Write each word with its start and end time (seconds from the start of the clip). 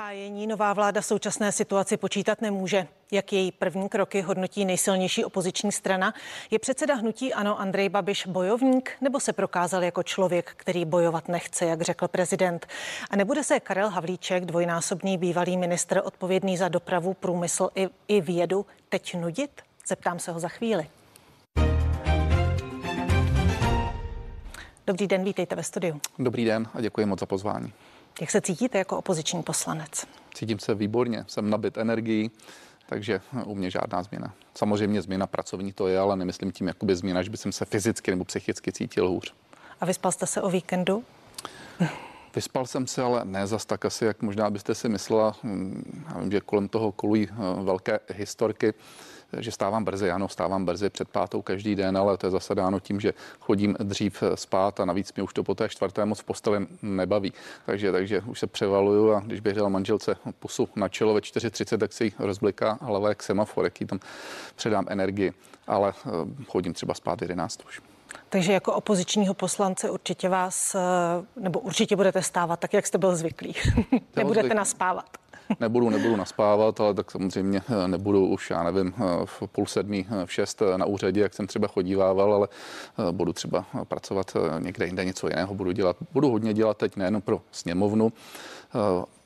Hájení 0.00 0.46
nová 0.46 0.72
vláda 0.72 1.02
současné 1.02 1.52
situaci 1.52 1.96
počítat 1.96 2.40
nemůže. 2.40 2.86
Jak 3.12 3.32
její 3.32 3.52
první 3.52 3.88
kroky 3.88 4.20
hodnotí 4.20 4.64
nejsilnější 4.64 5.24
opoziční 5.24 5.72
strana? 5.72 6.14
Je 6.50 6.58
předseda 6.58 6.94
hnutí 6.94 7.34
Ano 7.34 7.60
Andrej 7.60 7.88
Babiš 7.88 8.26
bojovník 8.26 8.90
nebo 9.00 9.20
se 9.20 9.32
prokázal 9.32 9.84
jako 9.84 10.02
člověk, 10.02 10.52
který 10.56 10.84
bojovat 10.84 11.28
nechce, 11.28 11.66
jak 11.66 11.82
řekl 11.82 12.08
prezident? 12.08 12.66
A 13.10 13.16
nebude 13.16 13.44
se 13.44 13.60
Karel 13.60 13.88
Havlíček, 13.88 14.44
dvojnásobný 14.44 15.18
bývalý 15.18 15.56
ministr 15.56 16.00
odpovědný 16.04 16.56
za 16.56 16.68
dopravu, 16.68 17.14
průmysl 17.14 17.70
i, 17.74 17.88
i 18.08 18.20
vědu, 18.20 18.66
teď 18.88 19.14
nudit? 19.14 19.50
Zeptám 19.86 20.18
se 20.18 20.32
ho 20.32 20.40
za 20.40 20.48
chvíli. 20.48 20.86
Dobrý 24.86 25.06
den, 25.06 25.24
vítejte 25.24 25.54
ve 25.54 25.62
studiu. 25.62 26.00
Dobrý 26.18 26.44
den 26.44 26.68
a 26.74 26.80
děkuji 26.80 27.06
moc 27.06 27.20
za 27.20 27.26
pozvání. 27.26 27.72
Jak 28.20 28.30
se 28.30 28.40
cítíte 28.40 28.78
jako 28.78 28.98
opoziční 28.98 29.42
poslanec? 29.42 30.06
Cítím 30.34 30.58
se 30.58 30.74
výborně, 30.74 31.24
jsem 31.26 31.50
nabit 31.50 31.78
energií, 31.78 32.30
takže 32.88 33.20
u 33.44 33.54
mě 33.54 33.70
žádná 33.70 34.02
změna. 34.02 34.34
Samozřejmě 34.54 35.02
změna 35.02 35.26
pracovní 35.26 35.72
to 35.72 35.88
je, 35.88 35.98
ale 35.98 36.16
nemyslím 36.16 36.52
tím 36.52 36.68
jakoby 36.68 36.96
změna, 36.96 37.22
že 37.22 37.30
by 37.30 37.36
jsem 37.36 37.52
se 37.52 37.64
fyzicky 37.64 38.10
nebo 38.10 38.24
psychicky 38.24 38.72
cítil 38.72 39.08
hůř. 39.08 39.34
A 39.80 39.86
vyspal 39.86 40.12
jste 40.12 40.26
se 40.26 40.42
o 40.42 40.50
víkendu? 40.50 41.04
Vyspal 42.34 42.66
jsem 42.66 42.86
se, 42.86 43.02
ale 43.02 43.24
ne 43.24 43.46
zas 43.46 43.66
tak 43.66 43.84
asi, 43.84 44.04
jak 44.04 44.22
možná 44.22 44.50
byste 44.50 44.74
si 44.74 44.88
myslela. 44.88 45.36
Já 46.08 46.20
vím, 46.20 46.30
že 46.30 46.40
kolem 46.40 46.68
toho 46.68 46.92
kolují 46.92 47.28
eh, 47.30 47.62
velké 47.62 48.00
historky 48.14 48.74
že 49.38 49.52
stávám 49.52 49.84
brzy. 49.84 50.10
Ano, 50.10 50.28
stávám 50.28 50.64
brzy 50.64 50.90
před 50.90 51.08
pátou 51.08 51.42
každý 51.42 51.74
den, 51.74 51.98
ale 51.98 52.16
to 52.16 52.26
je 52.26 52.30
zase 52.30 52.54
dáno 52.54 52.80
tím, 52.80 53.00
že 53.00 53.14
chodím 53.40 53.76
dřív 53.78 54.22
spát 54.34 54.80
a 54.80 54.84
navíc 54.84 55.12
mě 55.14 55.22
už 55.22 55.34
to 55.34 55.44
po 55.44 55.54
té 55.54 55.68
čtvrté 55.68 56.04
moc 56.04 56.20
v 56.20 56.24
posteli 56.24 56.66
nebaví. 56.82 57.32
Takže, 57.66 57.92
takže 57.92 58.20
už 58.20 58.38
se 58.40 58.46
převaluju 58.46 59.12
a 59.12 59.20
když 59.20 59.40
dal 59.40 59.70
manželce 59.70 60.16
pusu 60.38 60.68
na 60.76 60.88
čelo 60.88 61.14
ve 61.14 61.20
4.30, 61.20 61.78
tak 61.78 61.92
si 61.92 62.04
ji 62.04 62.12
rozbliká 62.18 62.78
hlava 62.80 63.08
jak 63.08 63.22
semafor, 63.22 63.64
jaký 63.64 63.86
tam 63.86 64.00
předám 64.56 64.86
energii. 64.88 65.32
Ale 65.66 65.92
eh, 66.06 66.10
chodím 66.46 66.72
třeba 66.72 66.94
spát 66.94 67.22
11 67.22 67.60
už. 67.66 67.80
Takže 68.28 68.52
jako 68.52 68.72
opozičního 68.74 69.34
poslance 69.34 69.90
určitě 69.90 70.28
vás, 70.28 70.74
eh, 70.74 70.80
nebo 71.36 71.60
určitě 71.60 71.96
budete 71.96 72.22
stávat 72.22 72.60
tak, 72.60 72.72
jak 72.72 72.86
jste 72.86 72.98
byl 72.98 73.16
zvyklý. 73.16 73.54
Nebudete 74.16 74.54
naspávat 74.54 75.06
nebudu, 75.60 75.90
nebudu 75.90 76.16
naspávat, 76.16 76.80
ale 76.80 76.94
tak 76.94 77.10
samozřejmě 77.10 77.62
eh, 77.68 77.88
nebudu 77.88 78.26
už, 78.26 78.50
já 78.50 78.62
nevím, 78.62 78.94
eh, 78.96 79.02
v 79.24 79.42
půl 79.52 79.66
sedmí, 79.66 80.06
eh, 80.10 80.26
v 80.26 80.32
šest 80.32 80.62
na 80.76 80.86
úřadě, 80.86 81.20
jak 81.20 81.34
jsem 81.34 81.46
třeba 81.46 81.68
chodívával, 81.68 82.34
ale 82.34 82.48
budu 83.10 83.32
třeba 83.32 83.64
pracovat 83.84 84.36
někde 84.58 84.86
jinde 84.86 85.04
něco 85.04 85.28
jiného 85.28 85.54
budu 85.54 85.72
dělat. 85.72 85.96
Budu 86.12 86.30
hodně 86.30 86.54
dělat 86.54 86.76
teď 86.76 86.96
nejen 86.96 87.20
pro 87.20 87.40
sněmovnu, 87.52 88.12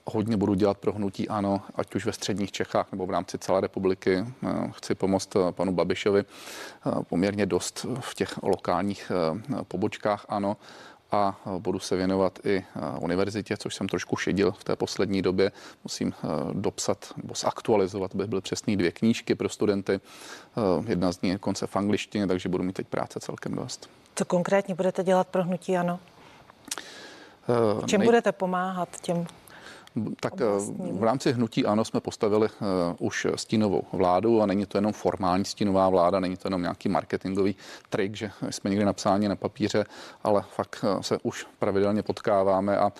hodně 0.06 0.36
budu 0.36 0.54
dělat 0.54 0.78
pro 0.78 0.92
hnutí 0.92 1.28
ANO, 1.28 1.60
ať 1.74 1.94
už 1.94 2.06
ve 2.06 2.12
středních 2.12 2.52
Čechách 2.52 2.92
nebo 2.92 3.06
v 3.06 3.10
rámci 3.10 3.38
celé 3.38 3.60
republiky. 3.60 4.24
Chci 4.72 4.94
pomoct 4.94 5.28
panu 5.50 5.72
Babišovi 5.72 6.24
poměrně 7.08 7.46
dost 7.46 7.86
v 8.00 8.14
těch 8.14 8.42
lokálních 8.42 9.12
pobočkách 9.68 10.26
ANO 10.28 10.56
a 11.14 11.36
budu 11.58 11.78
se 11.78 11.96
věnovat 11.96 12.38
i 12.44 12.64
univerzitě, 13.00 13.56
což 13.56 13.74
jsem 13.74 13.88
trošku 13.88 14.16
šedil 14.16 14.52
v 14.52 14.64
té 14.64 14.76
poslední 14.76 15.22
době. 15.22 15.52
Musím 15.84 16.14
dopsat 16.52 17.12
nebo 17.16 17.34
zaktualizovat, 17.34 18.14
aby 18.14 18.26
byly 18.26 18.40
přesný 18.40 18.76
dvě 18.76 18.92
knížky 18.92 19.34
pro 19.34 19.48
studenty. 19.48 20.00
Jedna 20.86 21.12
z 21.12 21.22
nich 21.22 21.32
je 21.32 21.38
konce 21.38 21.66
v 21.66 21.76
angličtině, 21.76 22.26
takže 22.26 22.48
budu 22.48 22.64
mít 22.64 22.72
teď 22.72 22.86
práce 22.86 23.20
celkem 23.20 23.54
dost. 23.54 23.90
Co 24.14 24.24
konkrétně 24.24 24.74
budete 24.74 25.04
dělat 25.04 25.28
pro 25.28 25.42
hnutí 25.42 25.76
ANO? 25.76 26.00
Čím 27.86 27.98
Nej... 27.98 28.08
budete 28.08 28.32
pomáhat 28.32 28.88
těm 29.00 29.26
tak 30.20 30.32
eh, 30.40 30.44
v 30.92 31.02
rámci 31.02 31.32
hnutí 31.32 31.66
ANO 31.66 31.84
jsme 31.84 32.00
postavili 32.00 32.48
uh, 32.48 32.66
už 32.98 33.26
stínovou 33.34 33.82
vládu 33.92 34.42
a 34.42 34.46
není 34.46 34.66
to 34.66 34.78
jenom 34.78 34.92
formální 34.92 35.44
stínová 35.44 35.88
vláda, 35.88 36.20
není 36.20 36.36
to 36.36 36.48
jenom 36.48 36.62
nějaký 36.62 36.88
marketingový 36.88 37.56
trik, 37.88 38.16
že 38.16 38.30
jsme 38.50 38.70
někdy 38.70 38.84
napsáni 38.84 39.28
na 39.28 39.36
papíře, 39.36 39.84
ale 40.22 40.44
fakt 40.56 40.84
uh, 40.94 41.00
se 41.00 41.18
už 41.22 41.46
pravidelně 41.58 42.02
potkáváme 42.02 42.78
a 42.78 42.92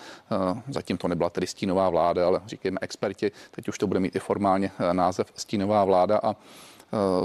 zatím 0.69 0.97
to 0.97 1.07
nebyla 1.07 1.29
tedy 1.29 1.47
stínová 1.47 1.89
vláda, 1.89 2.27
ale 2.27 2.41
říkáme 2.47 2.77
experti, 2.81 3.31
teď 3.51 3.67
už 3.67 3.77
to 3.77 3.87
bude 3.87 3.99
mít 3.99 4.15
i 4.15 4.19
formálně 4.19 4.71
název 4.91 5.27
stínová 5.35 5.83
vláda 5.83 6.19
a 6.23 6.35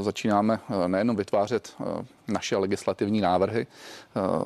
začínáme 0.01 0.61
nejenom 0.87 1.17
vytvářet 1.17 1.75
naše 2.29 2.57
legislativní 2.57 3.21
návrhy, 3.21 3.67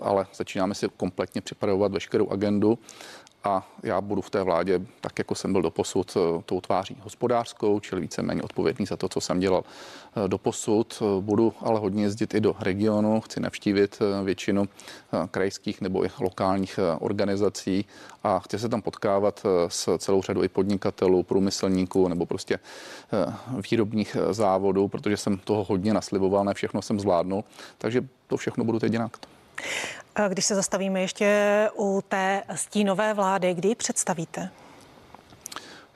ale 0.02 0.26
začínáme 0.34 0.74
si 0.74 0.88
kompletně 0.96 1.40
připravovat 1.40 1.92
veškerou 1.92 2.30
agendu 2.30 2.78
a 3.44 3.66
já 3.82 4.00
budu 4.00 4.20
v 4.20 4.30
té 4.30 4.42
vládě, 4.42 4.80
tak 5.00 5.18
jako 5.18 5.34
jsem 5.34 5.52
byl 5.52 5.62
doposud, 5.62 6.16
eh, 6.16 6.42
tou 6.46 6.60
tváří 6.60 6.96
hospodářskou, 7.02 7.80
čili 7.80 8.00
víceméně 8.00 8.42
odpovědný 8.42 8.86
za 8.86 8.96
to, 8.96 9.08
co 9.08 9.20
jsem 9.20 9.40
dělal 9.40 9.64
eh, 9.64 10.28
doposud. 10.28 11.02
Budu 11.20 11.52
ale 11.60 11.80
hodně 11.80 12.02
jezdit 12.02 12.34
i 12.34 12.40
do 12.40 12.56
regionu, 12.60 13.20
chci 13.20 13.40
navštívit 13.40 13.98
eh, 14.00 14.24
většinu 14.24 14.68
krajských 15.30 15.80
nebo 15.80 16.04
i 16.04 16.10
lokálních 16.20 16.78
organizací 16.98 17.84
a 18.22 18.38
chci 18.38 18.58
se 18.58 18.68
tam 18.68 18.82
potkávat 18.82 19.42
s 19.68 19.98
celou 19.98 20.22
řadou 20.22 20.42
i 20.42 20.48
podnikatelů, 20.48 21.22
průmyslníků 21.22 22.08
nebo 22.08 22.26
prostě 22.26 22.58
výrobních 23.70 24.16
závodů, 24.30 24.88
protože 24.88 25.16
jsem 25.16 25.38
toho 25.38 25.64
hodně 25.64 25.94
nasliboval, 25.94 26.44
ne 26.44 26.54
všechno 26.54 26.82
jsem 26.82 27.00
zvládnul, 27.00 27.44
takže 27.78 28.08
to 28.26 28.36
všechno 28.36 28.64
budu 28.64 28.78
teď 28.78 28.92
dělat. 28.92 29.33
Když 30.28 30.44
se 30.44 30.54
zastavíme 30.54 31.00
ještě 31.00 31.68
u 31.74 32.02
té 32.08 32.42
stínové 32.54 33.14
vlády, 33.14 33.54
kdy 33.54 33.68
ji 33.68 33.74
představíte? 33.74 34.50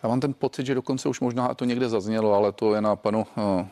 Já 0.02 0.08
mám 0.08 0.20
ten 0.20 0.34
pocit, 0.34 0.66
že 0.66 0.74
dokonce 0.74 1.08
už 1.08 1.20
možná 1.20 1.54
to 1.54 1.64
někde 1.64 1.88
zaznělo, 1.88 2.34
ale 2.34 2.52
to 2.52 2.74
je 2.74 2.80
na 2.80 2.96
panu 2.96 3.26
eh, 3.36 3.68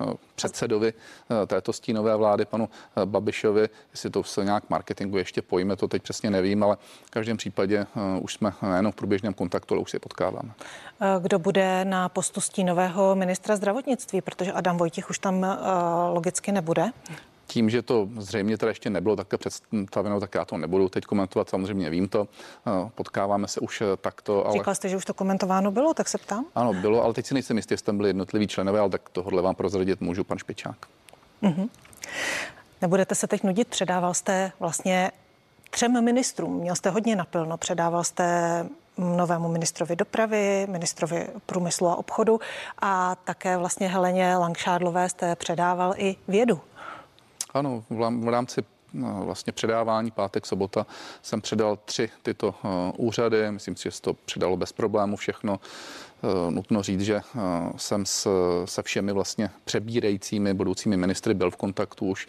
eh, 0.00 0.14
předsedovi 0.34 0.92
eh, 0.92 1.46
této 1.46 1.72
stínové 1.72 2.16
vlády, 2.16 2.44
panu 2.44 2.68
Babišovi, 3.04 3.68
jestli 3.90 4.10
to 4.10 4.22
se 4.22 4.44
nějak 4.44 4.70
marketingu 4.70 5.16
ještě 5.16 5.42
pojme, 5.42 5.76
to 5.76 5.88
teď 5.88 6.02
přesně 6.02 6.30
nevím, 6.30 6.62
ale 6.62 6.76
v 7.04 7.10
každém 7.10 7.36
případě 7.36 7.86
už 8.20 8.34
jsme 8.34 8.52
nejenom 8.62 8.92
v 8.92 8.94
průběžném 8.94 9.34
kontaktu, 9.34 9.74
ale 9.74 9.82
už 9.82 9.90
si 9.90 9.98
potkáváme. 9.98 10.52
Kdo 11.20 11.38
bude 11.38 11.84
na 11.84 12.08
postu 12.08 12.40
stínového 12.40 13.14
ministra 13.14 13.56
zdravotnictví, 13.56 14.20
protože 14.20 14.52
Adam 14.52 14.76
Vojtěch 14.76 15.10
už 15.10 15.18
tam 15.18 15.46
logicky 16.12 16.52
nebude? 16.52 16.90
Tím, 17.46 17.70
že 17.70 17.82
to 17.82 18.08
zřejmě 18.18 18.58
teda 18.58 18.70
ještě 18.70 18.90
nebylo 18.90 19.16
také 19.16 19.36
představeno, 19.36 20.20
tak 20.20 20.34
já 20.34 20.44
to 20.44 20.56
nebudu 20.56 20.88
teď 20.88 21.04
komentovat, 21.04 21.48
samozřejmě 21.48 21.90
vím 21.90 22.08
to. 22.08 22.28
Eh, 22.66 22.90
potkáváme 22.94 23.48
se 23.48 23.60
už 23.60 23.80
eh, 23.80 23.96
takto. 23.96 24.46
Ale... 24.46 24.52
Říkal 24.52 24.74
jste, 24.74 24.88
že 24.88 24.96
už 24.96 25.04
to 25.04 25.14
komentováno 25.14 25.70
bylo, 25.70 25.94
tak 25.94 26.08
se 26.08 26.18
ptám. 26.18 26.44
Ano, 26.54 26.72
bylo, 26.72 27.04
ale 27.04 27.14
teď 27.14 27.26
si 27.26 27.34
nejsem 27.34 27.56
jistý, 27.56 27.72
jestli 27.72 27.86
tam 27.86 27.96
byli 27.96 28.08
jednotliví 28.08 28.46
členové, 28.46 28.80
ale 28.80 28.90
tak 28.90 29.08
tohle 29.08 29.42
vám 29.42 29.54
prozradit 29.54 30.00
můžu, 30.00 30.24
pan 30.24 30.38
Špičák. 30.38 30.76
Mm-hmm. 31.42 31.68
Nebudete 32.82 33.14
se 33.14 33.26
teď 33.26 33.42
nudit, 33.42 33.68
předával 33.68 34.14
jste 34.14 34.52
vlastně 34.60 35.10
třem 35.70 36.04
ministrům, 36.04 36.54
měl 36.54 36.74
jste 36.74 36.90
hodně 36.90 37.16
napilno, 37.16 37.56
předával 37.56 38.04
jste 38.04 38.24
novému 38.98 39.48
ministrovi 39.48 39.96
dopravy, 39.96 40.66
ministrovi 40.70 41.28
průmyslu 41.46 41.88
a 41.88 41.96
obchodu 41.96 42.40
a 42.82 43.16
také 43.24 43.56
vlastně 43.56 43.88
Heleně 43.88 44.36
Langšádlové 44.36 45.08
jste 45.08 45.36
předával 45.36 45.94
i 45.96 46.16
vědu. 46.28 46.60
Ano, 47.54 47.84
v 47.90 48.28
rámci 48.28 48.64
no, 48.92 49.22
vlastně 49.24 49.52
předávání 49.52 50.10
pátek, 50.10 50.46
sobota 50.46 50.86
jsem 51.22 51.40
předal 51.40 51.78
tři 51.84 52.10
tyto 52.22 52.54
eh, 52.64 52.68
úřady. 52.96 53.50
Myslím 53.50 53.76
si, 53.76 53.82
že 53.82 53.90
se 53.90 54.02
to 54.02 54.14
předalo 54.14 54.56
bez 54.56 54.72
problému 54.72 55.16
všechno. 55.16 55.60
Eh, 56.24 56.50
nutno 56.50 56.82
říct, 56.82 57.00
že 57.00 57.14
eh, 57.16 57.40
jsem 57.76 58.04
se 58.64 58.82
všemi 58.82 59.12
vlastně 59.12 59.50
přebírajícími 59.64 60.54
budoucími 60.54 60.96
ministry 60.96 61.34
byl 61.34 61.50
v 61.50 61.56
kontaktu 61.56 62.06
už 62.06 62.28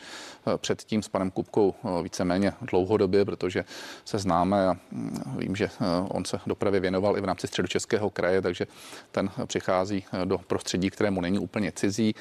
předtím 0.58 1.04
s 1.04 1.08
panem 1.08 1.32
Kupkou 1.32 1.74
víceméně 2.04 2.54
dlouhodobě, 2.62 3.26
protože 3.26 3.66
se 4.06 4.18
známe 4.18 4.68
a 4.68 4.74
mm, 4.92 5.36
vím, 5.38 5.56
že 5.56 5.70
on 6.10 6.26
se 6.26 6.40
dopravě 6.48 6.80
věnoval 6.80 7.18
i 7.18 7.22
v 7.22 7.26
rámci 7.26 7.48
středočeského 7.48 8.10
kraje, 8.10 8.42
takže 8.42 8.68
ten 9.12 9.30
přichází 9.46 10.06
do 10.26 10.38
prostředí, 10.38 10.90
kterému 10.90 11.22
není 11.22 11.40
úplně 11.40 11.72
cizí. 11.72 12.16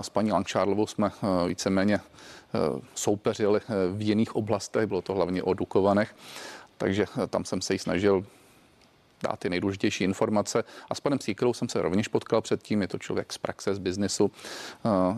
S 0.00 0.08
paní 0.08 0.32
Langšádlovou 0.32 0.86
jsme 0.86 1.10
víceméně 1.48 2.00
Eh, 2.56 2.80
soupeřili 2.94 3.60
eh, 3.60 3.74
v 3.92 4.02
jiných 4.02 4.36
oblastech, 4.36 4.86
bylo 4.86 5.02
to 5.02 5.14
hlavně 5.14 5.42
o 5.42 5.54
Dukovanech, 5.54 6.14
takže 6.78 7.06
eh, 7.22 7.26
tam 7.26 7.44
jsem 7.44 7.60
se 7.60 7.72
jí 7.72 7.78
snažil 7.78 8.24
dát 9.22 9.38
ty 9.38 9.50
nejdůležitější 9.50 10.04
informace. 10.04 10.64
A 10.90 10.94
s 10.94 11.00
panem 11.00 11.20
Síkelou 11.20 11.54
jsem 11.54 11.68
se 11.68 11.82
rovněž 11.82 12.08
potkal 12.08 12.40
předtím, 12.40 12.82
je 12.82 12.88
to 12.88 12.98
člověk 12.98 13.32
z 13.32 13.38
praxe, 13.38 13.74
z 13.74 13.78
biznisu. 13.78 14.30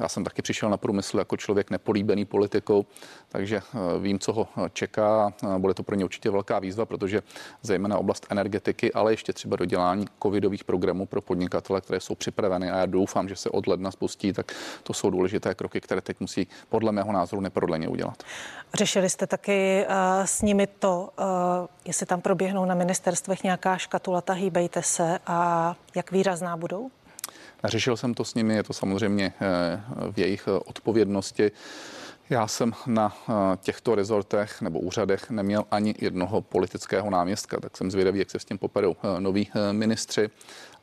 Já 0.01 0.09
jsem 0.09 0.25
taky 0.25 0.43
přišel 0.43 0.71
na 0.71 0.77
průmysl 0.77 1.19
jako 1.19 1.37
člověk 1.37 1.71
nepolíbený 1.71 2.25
politikou, 2.25 2.87
takže 3.29 3.57
eh, 3.57 3.99
vím, 3.99 4.19
co 4.19 4.33
ho 4.33 4.49
eh, 4.57 4.71
čeká. 4.73 5.33
Bude 5.59 5.75
to 5.75 5.83
pro 5.83 5.95
ně 5.95 6.05
určitě 6.05 6.31
velká 6.31 6.59
výzva, 6.59 6.87
protože 6.87 7.23
zejména 7.63 7.99
oblast 7.99 8.27
energetiky, 8.31 8.93
ale 8.93 9.13
ještě 9.13 9.33
třeba 9.33 9.57
dodělání 9.57 10.07
covidových 10.23 10.65
programů 10.65 11.07
pro 11.07 11.21
podnikatele, 11.21 11.81
které 11.81 12.01
jsou 12.01 12.15
připraveny 12.15 12.71
a 12.71 12.77
já 12.77 12.87
doufám, 12.87 13.29
že 13.29 13.37
se 13.37 13.51
od 13.51 13.67
ledna 13.67 13.91
spustí, 13.91 14.33
tak 14.33 14.53
to 14.83 14.93
jsou 14.93 15.11
důležité 15.11 15.55
kroky, 15.55 15.81
které 15.81 16.01
teď 16.01 16.21
musí 16.21 16.49
podle 16.69 16.93
mého 16.93 17.13
názoru 17.13 17.43
neprodleně 17.43 17.89
udělat. 17.89 18.23
Řešili 18.75 19.11
jste 19.11 19.27
taky 19.27 19.87
uh, 19.89 19.95
s 20.25 20.43
nimi 20.43 20.67
to, 20.67 21.11
uh, 21.19 21.25
jestli 21.85 22.07
tam 22.07 22.21
proběhnou 22.21 22.65
na 22.65 22.75
ministerstvech 22.75 23.43
nějaká 23.43 23.77
škatulata, 23.89 24.33
hýbejte 24.33 24.83
se 24.83 25.19
a 25.27 25.77
jak 25.95 26.13
výrazná 26.13 26.57
budou? 26.57 26.91
Neřešil 27.63 27.97
jsem 27.97 28.15
to 28.15 28.25
s 28.25 28.35
nimi, 28.35 28.55
je 28.55 28.63
to 28.63 28.73
samozřejmě 28.73 29.33
eh, 29.41 29.81
v 30.13 30.19
jejich 30.19 30.49
odpovědnosti. 30.49 31.51
Já 32.31 32.47
jsem 32.47 32.73
na 32.87 33.17
eh, 33.17 33.33
těchto 33.57 33.95
rezortech 33.95 34.61
nebo 34.61 34.81
úřadech 34.81 35.31
neměl 35.31 35.65
ani 35.71 35.95
jednoho 35.99 36.41
politického 36.41 37.11
náměstka, 37.11 37.61
tak 37.61 37.77
jsem 37.77 37.91
zvědavý, 37.91 38.19
jak 38.19 38.31
se 38.31 38.39
s 38.39 38.45
tím 38.45 38.59
poperou 38.59 38.97
eh, 38.97 39.21
noví 39.21 39.51
ministři 39.73 40.31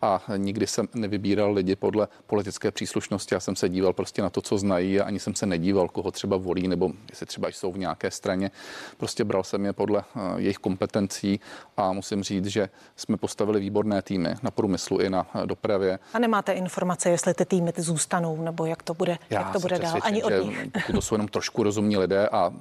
a 0.02 0.24
nikdy 0.38 0.68
jsem 0.68 0.88
nevybíral 0.94 1.54
lidi 1.54 1.76
podle 1.76 2.08
politické 2.28 2.72
příslušnosti. 2.72 3.36
Já 3.36 3.40
jsem 3.40 3.56
se 3.56 3.70
díval 3.70 3.94
prostě 3.94 4.22
na 4.22 4.30
to, 4.30 4.42
co 4.42 4.58
znají 4.58 5.00
a 5.00 5.04
ani 5.04 5.20
jsem 5.20 5.36
se 5.36 5.46
nedíval, 5.46 5.88
koho 5.88 6.12
třeba 6.12 6.38
volí 6.38 6.68
nebo 6.68 6.92
jestli 7.10 7.26
třeba 7.26 7.48
jsou 7.48 7.72
v 7.72 7.78
nějaké 7.78 8.12
straně. 8.12 8.52
Prostě 8.98 9.24
bral 9.24 9.44
jsem 9.44 9.66
je 9.66 9.74
podle 9.74 10.04
eh, 10.16 10.20
jejich 10.38 10.58
kompetencí 10.58 11.40
a 11.78 11.94
musím 11.94 12.24
říct, 12.24 12.46
že 12.46 12.70
jsme 12.96 13.18
postavili 13.18 13.60
výborné 13.60 14.02
týmy 14.02 14.36
na 14.44 14.52
průmyslu 14.52 15.00
i 15.00 15.10
na 15.10 15.28
eh, 15.36 15.48
dopravě. 15.48 16.00
A 16.14 16.20
nemáte 16.20 16.54
informace, 16.54 17.10
jestli 17.10 17.34
ty 17.34 17.46
týmy 17.46 17.72
ty 17.72 17.82
zůstanou 17.82 18.42
nebo 18.42 18.66
jak 18.66 18.84
to 18.84 18.94
bude, 18.94 19.18
Já 19.30 19.40
jak 19.40 19.54
to 19.54 19.60
bude 19.60 19.80
dál? 19.80 20.00
Ani 20.02 20.24
od 20.24 20.34
nich. 20.44 20.68
To 20.92 21.02
jsou 21.02 21.16
jenom 21.16 21.28
trošku 21.28 21.64
rozumní 21.64 21.98
lidé 21.98 22.30
a 22.30 22.54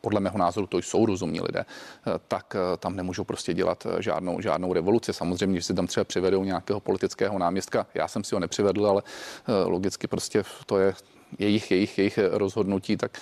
podle 0.00 0.20
mého 0.20 0.38
názoru 0.38 0.66
to 0.66 0.78
jsou 0.78 1.06
rozumní 1.06 1.40
lidé, 1.40 1.60
eh, 1.60 2.12
tak 2.28 2.56
eh, 2.56 2.76
tam 2.76 2.96
nemůžou 2.96 3.24
prostě 3.24 3.54
dělat 3.54 3.86
eh, 3.86 4.02
žádnou, 4.02 4.40
žádnou 4.40 4.72
revoluci. 4.72 5.12
Samozřejmě, 5.12 5.60
že 5.60 5.66
si 5.66 5.74
tam 5.74 5.86
třeba 5.86 6.04
přivedou 6.04 6.44
nějakého 6.44 6.80
politického 6.80 7.38
náměstka, 7.38 7.86
já 7.94 8.08
jsem 8.08 8.24
si 8.24 8.34
ho 8.34 8.40
nepřivedl, 8.40 8.86
ale 8.86 9.02
logicky 9.64 10.06
prostě 10.06 10.42
to 10.66 10.78
je 10.78 10.94
jejich, 11.38 11.70
jejich, 11.70 11.98
jejich 11.98 12.18
rozhodnutí, 12.30 12.96
tak 12.96 13.18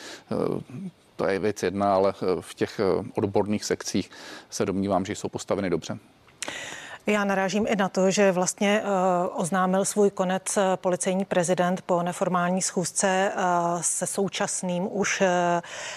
to 1.16 1.26
je 1.26 1.38
věc 1.38 1.62
jedna, 1.62 1.94
ale 1.94 2.14
v 2.40 2.54
těch 2.54 2.80
odborných 3.14 3.64
sekcích 3.64 4.10
se 4.50 4.66
domnívám, 4.66 5.04
že 5.04 5.14
jsou 5.14 5.28
postaveny 5.28 5.70
dobře. 5.70 5.98
Já 7.08 7.24
narážím 7.24 7.66
i 7.68 7.76
na 7.76 7.88
to, 7.88 8.10
že 8.10 8.32
vlastně 8.32 8.82
uh, 8.82 9.40
oznámil 9.40 9.84
svůj 9.84 10.10
konec 10.10 10.56
uh, 10.56 10.62
policejní 10.76 11.24
prezident 11.24 11.82
po 11.82 12.02
neformální 12.02 12.62
schůzce 12.62 13.32
uh, 13.36 13.42
se 13.80 14.06
současným 14.06 14.88
už 14.90 15.22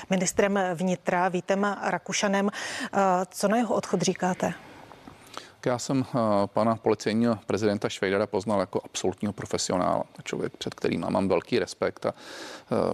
ministrem 0.10 0.60
vnitra 0.74 1.30
Vítem 1.30 1.78
Rakušanem. 1.82 2.50
Co 3.30 3.48
na 3.48 3.58
jeho 3.58 3.76
odchod 3.76 4.02
říkáte? 4.02 4.54
Já 5.66 5.80
jsem 5.80 6.06
pana 6.46 6.76
policejního 6.76 7.40
prezidenta 7.46 7.90
Švejdara 7.90 8.28
poznal 8.28 8.60
jako 8.60 8.82
absolutního 8.86 9.34
profesionála. 9.34 10.04
Člověk, 10.24 10.58
před 10.58 10.74
kterým 10.74 11.06
mám 11.10 11.28
velký 11.28 11.60
respekt 11.60 12.06
a 12.06 12.14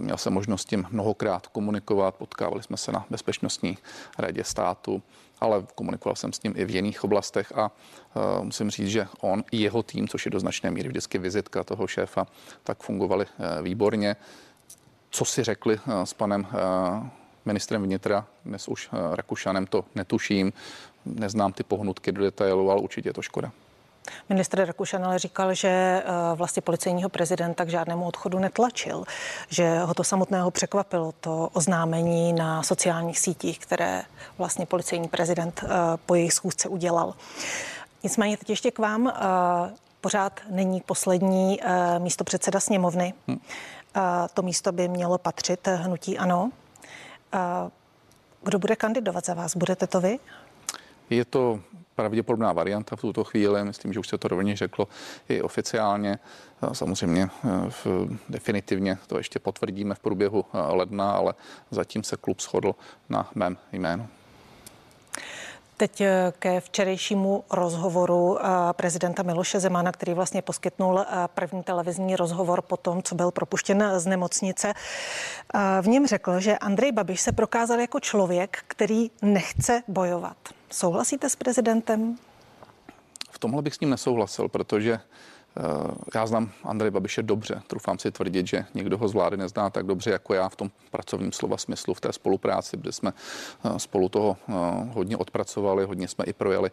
měl 0.00 0.16
jsem 0.16 0.32
možnost 0.32 0.62
s 0.62 0.64
tím 0.64 0.86
mnohokrát 0.90 1.46
komunikovat. 1.46 2.14
Potkávali 2.14 2.62
jsme 2.62 2.76
se 2.76 2.92
na 2.92 3.06
bezpečnostní 3.10 3.78
radě 4.18 4.44
státu 4.44 5.02
ale 5.40 5.64
komunikoval 5.74 6.16
jsem 6.16 6.32
s 6.32 6.42
ním 6.42 6.54
i 6.56 6.64
v 6.64 6.70
jiných 6.70 7.04
oblastech 7.04 7.52
a 7.56 7.70
uh, 7.70 8.44
musím 8.44 8.70
říct, 8.70 8.88
že 8.88 9.06
on 9.20 9.44
i 9.50 9.56
jeho 9.56 9.82
tým, 9.82 10.08
což 10.08 10.24
je 10.24 10.30
do 10.30 10.40
značné 10.40 10.70
míry 10.70 10.88
vždycky 10.88 11.18
vizitka 11.18 11.64
toho 11.64 11.86
šéfa, 11.86 12.26
tak 12.64 12.82
fungovali 12.82 13.26
uh, 13.26 13.64
výborně. 13.64 14.16
Co 15.10 15.24
si 15.24 15.44
řekli 15.44 15.78
uh, 15.78 16.02
s 16.02 16.14
panem 16.14 16.46
ministrem 17.48 17.82
vnitra, 17.82 18.26
dnes 18.44 18.68
už 18.68 18.88
uh, 18.92 19.14
Rakušanem, 19.14 19.66
to 19.66 19.84
netuším, 19.94 20.52
neznám 21.04 21.52
ty 21.52 21.62
pohnutky 21.62 22.12
do 22.12 22.22
detailu, 22.22 22.70
ale 22.70 22.80
určitě 22.80 23.08
je 23.08 23.12
to 23.12 23.22
škoda. 23.22 23.52
Ministr 24.28 24.64
Rakušan 24.64 25.04
ale 25.04 25.18
říkal, 25.18 25.54
že 25.54 25.68
eh, 25.68 26.04
vlastně 26.34 26.62
policejního 26.62 27.08
prezidenta 27.08 27.64
k 27.64 27.68
žádnému 27.68 28.06
odchodu 28.06 28.38
netlačil, 28.38 29.04
že 29.48 29.78
ho 29.78 29.94
to 29.94 30.04
samotného 30.04 30.50
překvapilo, 30.50 31.12
to 31.20 31.48
oznámení 31.52 32.32
na 32.32 32.62
sociálních 32.62 33.18
sítích, 33.18 33.58
které 33.58 34.02
vlastně 34.38 34.66
policejní 34.66 35.08
prezident 35.08 35.64
eh, 35.64 35.68
po 36.06 36.14
jejich 36.14 36.32
schůzce 36.32 36.68
udělal. 36.68 37.14
Nicméně 38.02 38.36
teď 38.36 38.50
ještě 38.50 38.70
k 38.70 38.78
vám. 38.78 39.08
Eh, 39.08 39.12
pořád 40.00 40.40
není 40.50 40.80
poslední 40.80 41.60
místo 41.98 42.24
předseda 42.24 42.60
sněmovny. 42.60 43.14
Hmm. 43.28 43.40
To 44.34 44.42
místo 44.42 44.72
by 44.72 44.88
mělo 44.88 45.18
patřit 45.18 45.68
hnutí 45.68 46.18
ANO. 46.18 46.50
Kdo 48.42 48.58
bude 48.58 48.76
kandidovat 48.76 49.24
za 49.24 49.34
vás? 49.34 49.56
Budete 49.56 49.86
to 49.86 50.00
vy? 50.00 50.18
Je 51.10 51.24
to 51.24 51.60
pravděpodobná 51.94 52.52
varianta 52.52 52.96
v 52.96 53.00
tuto 53.00 53.24
chvíli. 53.24 53.64
Myslím, 53.64 53.92
že 53.92 54.00
už 54.00 54.08
se 54.08 54.18
to 54.18 54.28
rovněž 54.28 54.58
řeklo 54.58 54.88
i 55.28 55.42
oficiálně. 55.42 56.18
Samozřejmě 56.72 57.28
eh, 57.44 57.70
definitivně 58.28 58.98
to 59.06 59.18
ještě 59.18 59.38
potvrdíme 59.38 59.94
v 59.94 59.98
průběhu 59.98 60.44
eh, 60.44 60.58
ledna, 60.58 61.12
ale 61.12 61.34
zatím 61.70 62.02
se 62.02 62.16
klub 62.16 62.40
shodl 62.40 62.74
na 63.08 63.30
mém 63.34 63.56
jménu. 63.72 64.08
Teď 65.78 66.00
eh, 66.00 66.32
ke 66.38 66.60
včerejšímu 66.60 67.44
rozhovoru 67.50 68.38
prezidenta 68.72 69.22
Miloše 69.22 69.60
Zemana, 69.60 69.92
který 69.92 70.14
vlastně 70.14 70.42
poskytnul 70.42 71.04
první 71.34 71.62
televizní 71.62 72.16
rozhovor 72.16 72.62
po 72.62 72.76
tom, 72.76 73.02
co 73.02 73.14
byl 73.14 73.30
propuštěn 73.30 73.92
z 73.96 74.06
nemocnice. 74.06 74.74
V 75.80 75.88
něm 75.88 76.06
řekl, 76.06 76.40
že 76.40 76.58
Andrej 76.58 76.92
Babiš 76.92 77.20
se 77.20 77.32
prokázal 77.32 77.80
jako 77.80 78.00
člověk, 78.00 78.58
který 78.66 79.10
nechce 79.22 79.82
bojovat. 79.88 80.36
Souhlasíte 80.70 81.30
s 81.30 81.36
prezidentem? 81.36 82.16
V 83.30 83.38
tomhle 83.38 83.62
bych 83.62 83.74
s 83.74 83.80
ním 83.80 83.90
nesouhlasil, 83.90 84.48
protože 84.48 84.92
Eh, 84.94 85.00
já 86.14 86.26
znám 86.26 86.50
Andrej 86.64 86.90
Babiše 86.90 87.22
dobře, 87.22 87.62
trufám 87.66 87.98
si 87.98 88.10
tvrdit, 88.10 88.46
že 88.46 88.64
někdo 88.74 88.98
ho 88.98 89.08
z 89.08 89.14
vlády 89.14 89.36
nezná 89.36 89.70
tak 89.70 89.86
dobře 89.86 90.10
jako 90.10 90.34
já 90.34 90.48
v 90.48 90.56
tom 90.56 90.70
pracovním 90.90 91.32
slova 91.32 91.56
smyslu, 91.56 91.94
v 91.94 92.00
té 92.00 92.12
spolupráci, 92.12 92.76
kde 92.76 92.92
jsme 92.92 93.12
eh, 93.64 93.78
spolu 93.78 94.08
toho 94.08 94.36
eh, 94.48 94.52
hodně 94.92 95.16
odpracovali, 95.16 95.84
hodně 95.84 96.08
jsme 96.08 96.24
i 96.24 96.32
projeli 96.32 96.70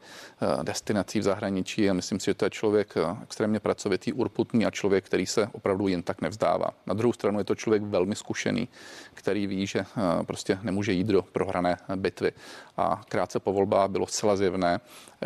destinací 0.64 1.20
v 1.20 1.24
zahraničí 1.24 1.90
a 1.90 1.94
myslím 1.94 2.20
si, 2.20 2.26
že 2.26 2.34
to 2.34 2.46
je 2.46 2.50
člověk 2.50 2.94
extrémně 3.24 3.60
pracovitý, 3.60 4.14
urputný 4.14 4.66
a 4.66 4.72
člověk, 4.72 5.06
který 5.06 5.26
se 5.26 5.48
opravdu 5.52 5.88
jen 5.88 6.04
tak 6.04 6.22
nevzdává. 6.22 6.68
Na 6.86 6.94
druhou 6.94 7.14
stranu 7.14 7.40
je 7.40 7.44
to 7.44 7.56
člověk 7.56 7.84
velmi 7.84 8.16
zkušený, 8.16 8.68
který 9.14 9.48
ví, 9.48 9.68
že 9.68 9.86
prostě 10.26 10.60
nemůže 10.62 10.92
jít 10.92 11.08
do 11.08 11.22
prohrané 11.22 11.78
bitvy. 11.96 12.32
A 12.78 13.02
krátce 13.10 13.40
po 13.40 13.54
volbách 13.54 13.90
bylo 13.90 14.08
zcela 14.08 14.36
zjevné, 14.36 14.80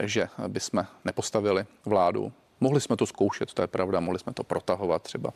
že 0.04 0.28
bychom 0.48 0.86
nepostavili 1.06 1.66
vládu, 1.86 2.32
Mohli 2.62 2.82
jsme 2.82 2.96
to 2.96 3.06
zkoušet, 3.06 3.54
to 3.54 3.62
je 3.62 3.68
pravda, 3.68 4.00
mohli 4.00 4.20
jsme 4.20 4.34
to 4.34 4.44
protahovat 4.44 5.02
třeba 5.02 5.34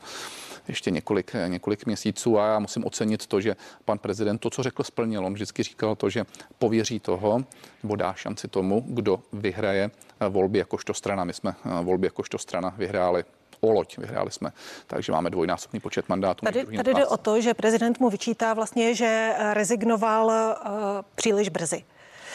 ještě 0.68 0.92
několik, 0.92 1.32
několik 1.48 1.86
měsíců 1.86 2.40
a 2.40 2.48
já 2.48 2.60
musím 2.60 2.86
ocenit 2.86 3.28
to, 3.28 3.42
že 3.42 3.56
pan 3.86 3.98
prezident 3.98 4.38
to, 4.38 4.50
co 4.50 4.64
řekl, 4.64 4.84
splnil. 4.84 5.26
On 5.26 5.34
vždycky 5.34 5.64
říkal 5.64 5.96
to, 5.96 6.10
že 6.10 6.26
pověří 6.60 7.00
toho, 7.00 7.44
nebo 7.84 7.96
dá 7.96 8.14
šanci 8.14 8.48
tomu, 8.48 8.84
kdo 8.88 9.20
vyhraje 9.34 9.92
volby 10.30 10.60
jakožto 10.60 10.94
strana. 10.94 11.24
My 11.24 11.34
jsme 11.34 11.56
volby 11.82 12.08
jakožto 12.08 12.38
strana 12.38 12.74
vyhráli 12.78 13.24
o 13.62 13.72
loď. 13.72 13.98
Vyhráli 13.98 14.32
jsme, 14.32 14.52
takže 14.88 15.12
máme 15.12 15.30
dvojnásobný 15.30 15.80
počet 15.80 16.10
mandátů. 16.10 16.46
Tady, 16.46 16.66
tady 16.78 16.94
jde 16.94 17.06
o 17.06 17.18
to, 17.18 17.42
že 17.42 17.54
prezident 17.54 18.00
mu 18.00 18.10
vyčítá 18.10 18.54
vlastně, 18.54 18.96
že 18.96 19.34
rezignoval 19.54 20.26
uh, 20.26 20.72
příliš 21.16 21.50
brzy. 21.50 21.84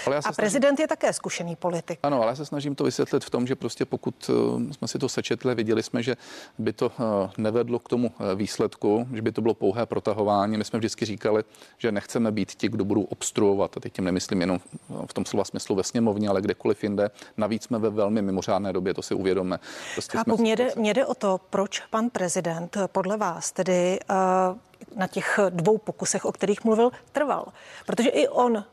Ale 0.07 0.17
já 0.17 0.23
a 0.25 0.33
prezident 0.33 0.77
snažím... 0.77 0.85
je 0.85 0.89
také 0.89 1.13
zkušený 1.13 1.57
politik. 1.57 1.99
Ano, 2.03 2.23
ale 2.23 2.31
já 2.33 2.37
se 2.37 2.47
snažím 2.47 2.75
to 2.75 2.85
vysvětlit 2.85 3.25
v 3.25 3.31
tom, 3.31 3.47
že 3.47 3.57
prostě 3.57 3.85
pokud 3.85 4.29
uh, 4.29 4.63
jsme 4.73 4.89
si 4.89 4.99
to 4.99 5.09
sečetli, 5.09 5.55
viděli 5.55 5.83
jsme, 5.83 6.03
že 6.03 6.17
by 6.59 6.73
to 6.73 6.87
uh, 6.87 6.95
nevedlo 7.39 7.79
k 7.79 7.89
tomu 7.89 8.07
uh, 8.21 8.35
výsledku, 8.35 9.07
že 9.15 9.23
by 9.23 9.33
to 9.33 9.41
bylo 9.41 9.55
pouhé 9.55 9.87
protahování. 9.87 10.59
My 10.59 10.65
jsme 10.65 10.79
vždycky 10.79 11.05
říkali, 11.05 11.45
že 11.79 11.93
nechceme 11.93 12.33
být 12.33 12.53
ti, 12.53 12.69
kdo 12.69 12.85
budou 12.85 13.03
obstruovat, 13.03 13.77
a 13.77 13.81
teď 13.81 13.93
tím 13.93 14.05
nemyslím 14.05 14.41
jenom 14.41 14.61
v 15.07 15.15
tom 15.15 15.25
slova 15.25 15.45
smyslu 15.45 15.77
ve 15.77 15.85
sněmovně, 15.85 16.29
ale 16.29 16.43
kdekoliv 16.43 16.83
jinde. 16.83 17.11
Navíc 17.37 17.65
jsme 17.65 17.79
ve 17.79 17.91
velmi 17.91 18.23
mimořádné 18.23 18.73
době, 18.73 18.95
to 18.95 19.03
si 19.03 19.15
uvědomme. 19.15 19.59
Prostě 19.95 20.19
Chápu, 20.19 20.37
mě 20.37 20.57
jde, 20.57 20.69
mě 20.77 20.95
jde 20.95 21.07
o 21.07 21.15
to, 21.15 21.41
proč 21.51 21.81
pan 21.81 22.11
prezident 22.11 22.77
podle 22.87 23.17
vás 23.17 23.53
tedy 23.53 23.99
uh, 24.11 24.97
na 24.97 25.07
těch 25.07 25.39
dvou 25.51 25.79
pokusech, 25.79 26.25
o 26.25 26.33
kterých 26.33 26.65
mluvil, 26.65 26.91
trval. 27.13 27.47
Protože 27.87 28.09
i 28.09 28.29
on 28.29 28.65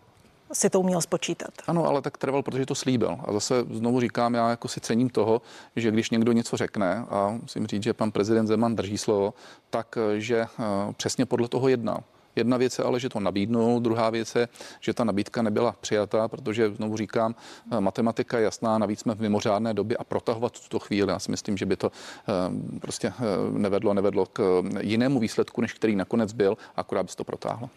si 0.55 0.69
to 0.69 0.79
uměl 0.79 1.01
spočítat. 1.01 1.49
Ano, 1.67 1.85
ale 1.85 2.01
tak 2.01 2.17
trval, 2.17 2.43
protože 2.43 2.65
to 2.65 2.75
slíbil. 2.75 3.17
A 3.25 3.33
zase 3.33 3.65
znovu 3.71 3.99
říkám, 3.99 4.33
já 4.33 4.49
jako 4.49 4.67
si 4.67 4.79
cením 4.79 5.09
toho, 5.09 5.41
že 5.75 5.91
když 5.91 6.09
někdo 6.09 6.31
něco 6.31 6.57
řekne, 6.57 7.05
a 7.09 7.37
musím 7.41 7.67
říct, 7.67 7.83
že 7.83 7.93
pan 7.93 8.11
prezident 8.11 8.47
Zeman 8.47 8.75
drží 8.75 8.97
slovo, 8.97 9.33
tak 9.69 9.97
že 10.17 10.37
eh, 10.39 10.47
přesně 10.97 11.25
podle 11.25 11.47
toho 11.47 11.67
jednal. 11.67 12.03
Jedna 12.35 12.57
věc 12.57 12.79
je 12.79 12.85
ale, 12.85 12.99
že 12.99 13.09
to 13.09 13.19
nabídnou, 13.19 13.79
druhá 13.79 14.09
věc 14.09 14.35
je, 14.35 14.47
že 14.79 14.93
ta 14.93 15.03
nabídka 15.03 15.41
nebyla 15.41 15.75
přijata, 15.81 16.27
protože 16.27 16.71
znovu 16.71 16.97
říkám, 16.97 17.35
eh, 17.71 17.81
matematika 17.81 18.37
je 18.37 18.43
jasná, 18.43 18.77
navíc 18.77 18.99
jsme 18.99 19.15
v 19.15 19.21
mimořádné 19.21 19.73
době 19.73 19.97
a 19.97 20.03
protahovat 20.03 20.59
tuto 20.59 20.79
chvíli, 20.79 21.11
já 21.11 21.19
si 21.19 21.31
myslím, 21.31 21.57
že 21.57 21.65
by 21.65 21.75
to 21.75 21.91
eh, 21.91 22.79
prostě 22.79 23.13
nevedlo, 23.51 23.93
nevedlo 23.93 24.25
k 24.25 24.63
jinému 24.81 25.19
výsledku, 25.19 25.61
než 25.61 25.73
který 25.73 25.95
nakonec 25.95 26.33
byl, 26.33 26.57
akorát 26.75 27.03
by 27.03 27.09
se 27.09 27.17
to 27.17 27.23
protáhlo. 27.23 27.69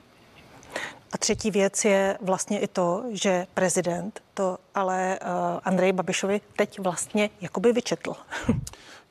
A 1.13 1.19
třetí 1.19 1.51
věc 1.51 1.85
je 1.85 2.19
vlastně 2.21 2.61
i 2.61 2.67
to, 2.67 3.05
že 3.11 3.47
prezident 3.55 4.21
to 4.35 4.59
ale 4.75 5.19
uh, 5.23 5.29
Andrej 5.65 5.93
Babišovi 5.93 6.41
teď 6.57 6.79
vlastně 6.79 7.31
jakoby 7.41 7.73
vyčetl. 7.73 8.15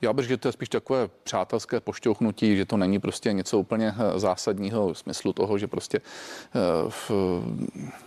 Já 0.01 0.13
bych, 0.13 0.27
že 0.27 0.37
to 0.37 0.47
je 0.47 0.51
spíš 0.51 0.69
takové 0.69 1.07
přátelské 1.23 1.79
pošťouchnutí, 1.79 2.57
že 2.57 2.65
to 2.65 2.77
není 2.77 2.99
prostě 2.99 3.33
něco 3.33 3.59
úplně 3.59 3.93
eh, 3.97 4.19
zásadního 4.19 4.93
v 4.93 4.97
smyslu 4.97 5.33
toho, 5.33 5.57
že 5.57 5.67
prostě 5.67 5.97
eh, 5.97 6.59
v, 6.89 7.11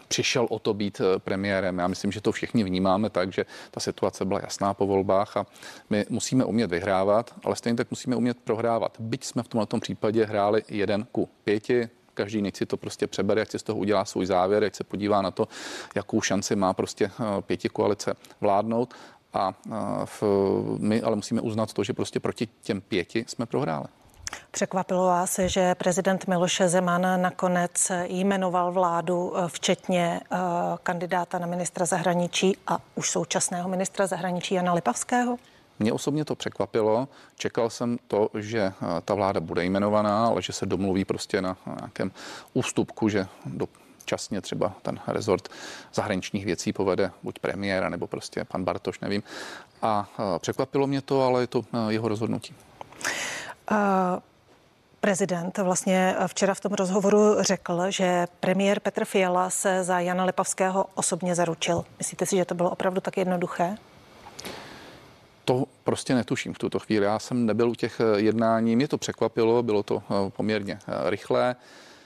přišel 0.09 0.47
o 0.50 0.59
to 0.59 0.75
být 0.75 1.00
eh, 1.00 1.19
premiérem. 1.19 1.79
Já 1.79 1.88
myslím, 1.88 2.12
že 2.12 2.21
to 2.21 2.33
všichni 2.33 2.64
vnímáme 2.64 3.11
tak, 3.11 3.33
že 3.33 3.47
ta 3.71 3.81
situace 3.81 4.25
byla 4.25 4.40
jasná 4.43 4.75
po 4.75 4.87
volbách 4.87 5.37
a 5.37 5.47
my 5.90 6.07
musíme 6.09 6.45
umět 6.45 6.71
vyhrávat, 6.71 7.35
ale 7.45 7.57
stejně 7.57 7.76
tak 7.76 7.90
musíme 7.90 8.17
umět 8.17 8.37
prohrávat. 8.45 8.97
Byť 9.00 9.25
jsme 9.25 9.43
v 9.43 9.49
tomto 9.49 9.79
případě 9.79 10.25
hráli 10.25 10.62
jeden 10.69 11.07
ku 11.12 11.29
pěti, 11.45 11.88
každý 12.21 12.43
nech 12.43 12.57
si 12.57 12.67
to 12.67 12.77
prostě 12.77 13.07
přebere, 13.07 13.43
ať 13.43 13.50
si 13.50 13.59
z 13.59 13.62
toho 13.62 13.79
udělá 13.79 14.05
svůj 14.05 14.27
závěr, 14.27 14.65
ať 14.65 14.75
se 14.75 14.85
podívá 14.85 15.23
na 15.23 15.31
to, 15.31 15.49
jakou 15.95 16.21
šanci 16.21 16.57
má 16.57 16.73
prostě 16.73 17.11
pěti 17.41 17.69
koalice 17.69 18.15
vládnout 18.41 18.95
a 19.33 19.53
v, 20.05 20.23
my 20.79 21.03
ale 21.03 21.17
musíme 21.17 21.41
uznat 21.41 21.73
to, 21.73 21.85
že 21.85 21.93
prostě 21.93 22.21
proti 22.21 22.49
těm 22.62 22.81
pěti 22.81 23.25
jsme 23.29 23.47
prohráli. 23.47 23.87
Překvapilo 24.50 25.07
vás, 25.07 25.39
že 25.47 25.75
prezident 25.75 26.27
Miloše 26.27 26.69
Zeman 26.69 27.23
nakonec 27.23 27.93
jmenoval 28.05 28.73
vládu, 28.73 29.33
eh, 29.37 29.49
včetně 29.49 30.21
kandidáta 30.83 31.39
na 31.39 31.47
ministra 31.47 31.87
zahraničí 31.87 32.57
a 32.67 32.79
už 32.95 33.11
současného 33.11 33.69
ministra 33.69 34.07
zahraničí 34.07 34.55
Jana 34.55 34.75
Lipavského? 34.75 35.37
Mě 35.81 35.93
osobně 35.93 36.25
to 36.25 36.35
překvapilo. 36.35 37.09
Čekal 37.37 37.71
jsem 37.71 37.99
to, 38.09 38.29
že 38.39 38.61
eh, 38.61 39.01
ta 39.05 39.15
vláda 39.15 39.41
bude 39.41 39.65
jmenovaná, 39.65 40.27
ale 40.27 40.43
že 40.43 40.53
se 40.53 40.67
domluví 40.67 41.05
prostě 41.05 41.43
na 41.43 41.57
nějakém 41.81 42.13
ústupku, 42.55 43.09
že 43.09 43.27
do 43.47 43.69
časně 44.05 44.41
třeba 44.41 44.73
ten 44.83 45.01
rezort 45.07 45.49
zahraničních 45.95 46.45
věcí 46.45 46.73
povede 46.73 47.11
buď 47.23 47.39
premiéra 47.39 47.89
nebo 47.89 48.07
prostě 48.07 48.45
pan 48.45 48.65
Bartoš, 48.65 49.01
nevím. 49.01 49.23
A 49.83 50.09
překvapilo 50.39 50.87
mě 50.87 51.01
to, 51.01 51.23
ale 51.23 51.43
je 51.43 51.47
to 51.47 51.65
jeho 51.89 52.09
rozhodnutí. 52.09 52.55
Uh... 53.71 53.77
Prezident 55.03 55.59
vlastně 55.59 56.17
včera 56.27 56.55
v 56.55 56.61
tom 56.61 56.73
rozhovoru 56.73 57.37
řekl, 57.41 57.91
že 57.91 58.27
premiér 58.41 58.81
Petr 58.81 59.05
Fiala 59.05 59.51
se 59.51 59.85
za 59.85 60.01
Jana 60.01 60.25
Lipavského 60.25 60.87
osobně 60.95 61.35
zaručil. 61.35 61.85
Myslíte 61.99 62.27
si, 62.27 62.37
že 62.37 62.45
to 62.45 62.55
bylo 62.55 62.71
opravdu 62.71 63.01
tak 63.01 63.17
jednoduché? 63.17 63.77
To 65.44 65.64
prostě 65.85 66.14
netuším 66.14 66.54
v 66.54 66.59
tuto 66.59 66.78
chvíli. 66.78 67.04
Já 67.04 67.18
jsem 67.18 67.47
nebyl 67.47 67.70
u 67.70 67.75
těch 67.75 68.00
jednání, 68.16 68.76
mě 68.76 68.88
to 68.88 68.99
překvapilo, 68.99 69.62
bylo 69.62 69.82
to 69.82 70.02
poměrně 70.37 70.78
rychlé. 71.09 71.56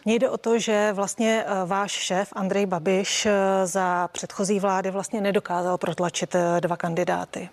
Mně 0.04 0.14
jde 0.14 0.30
o 0.30 0.38
to, 0.38 0.58
že 0.58 0.92
vlastně 0.92 1.44
eh, 1.46 1.66
váš 1.66 1.92
šéf 1.92 2.28
Andrej 2.32 2.66
Babiš 2.66 3.26
eh, 3.26 3.32
za 3.66 4.08
předchozí 4.08 4.60
vlády 4.60 4.90
vlastně 4.90 5.20
nedokázal 5.20 5.78
protlačit 5.78 6.34
eh, 6.34 6.60
dva 6.60 6.76
kandidáty. 6.76 7.48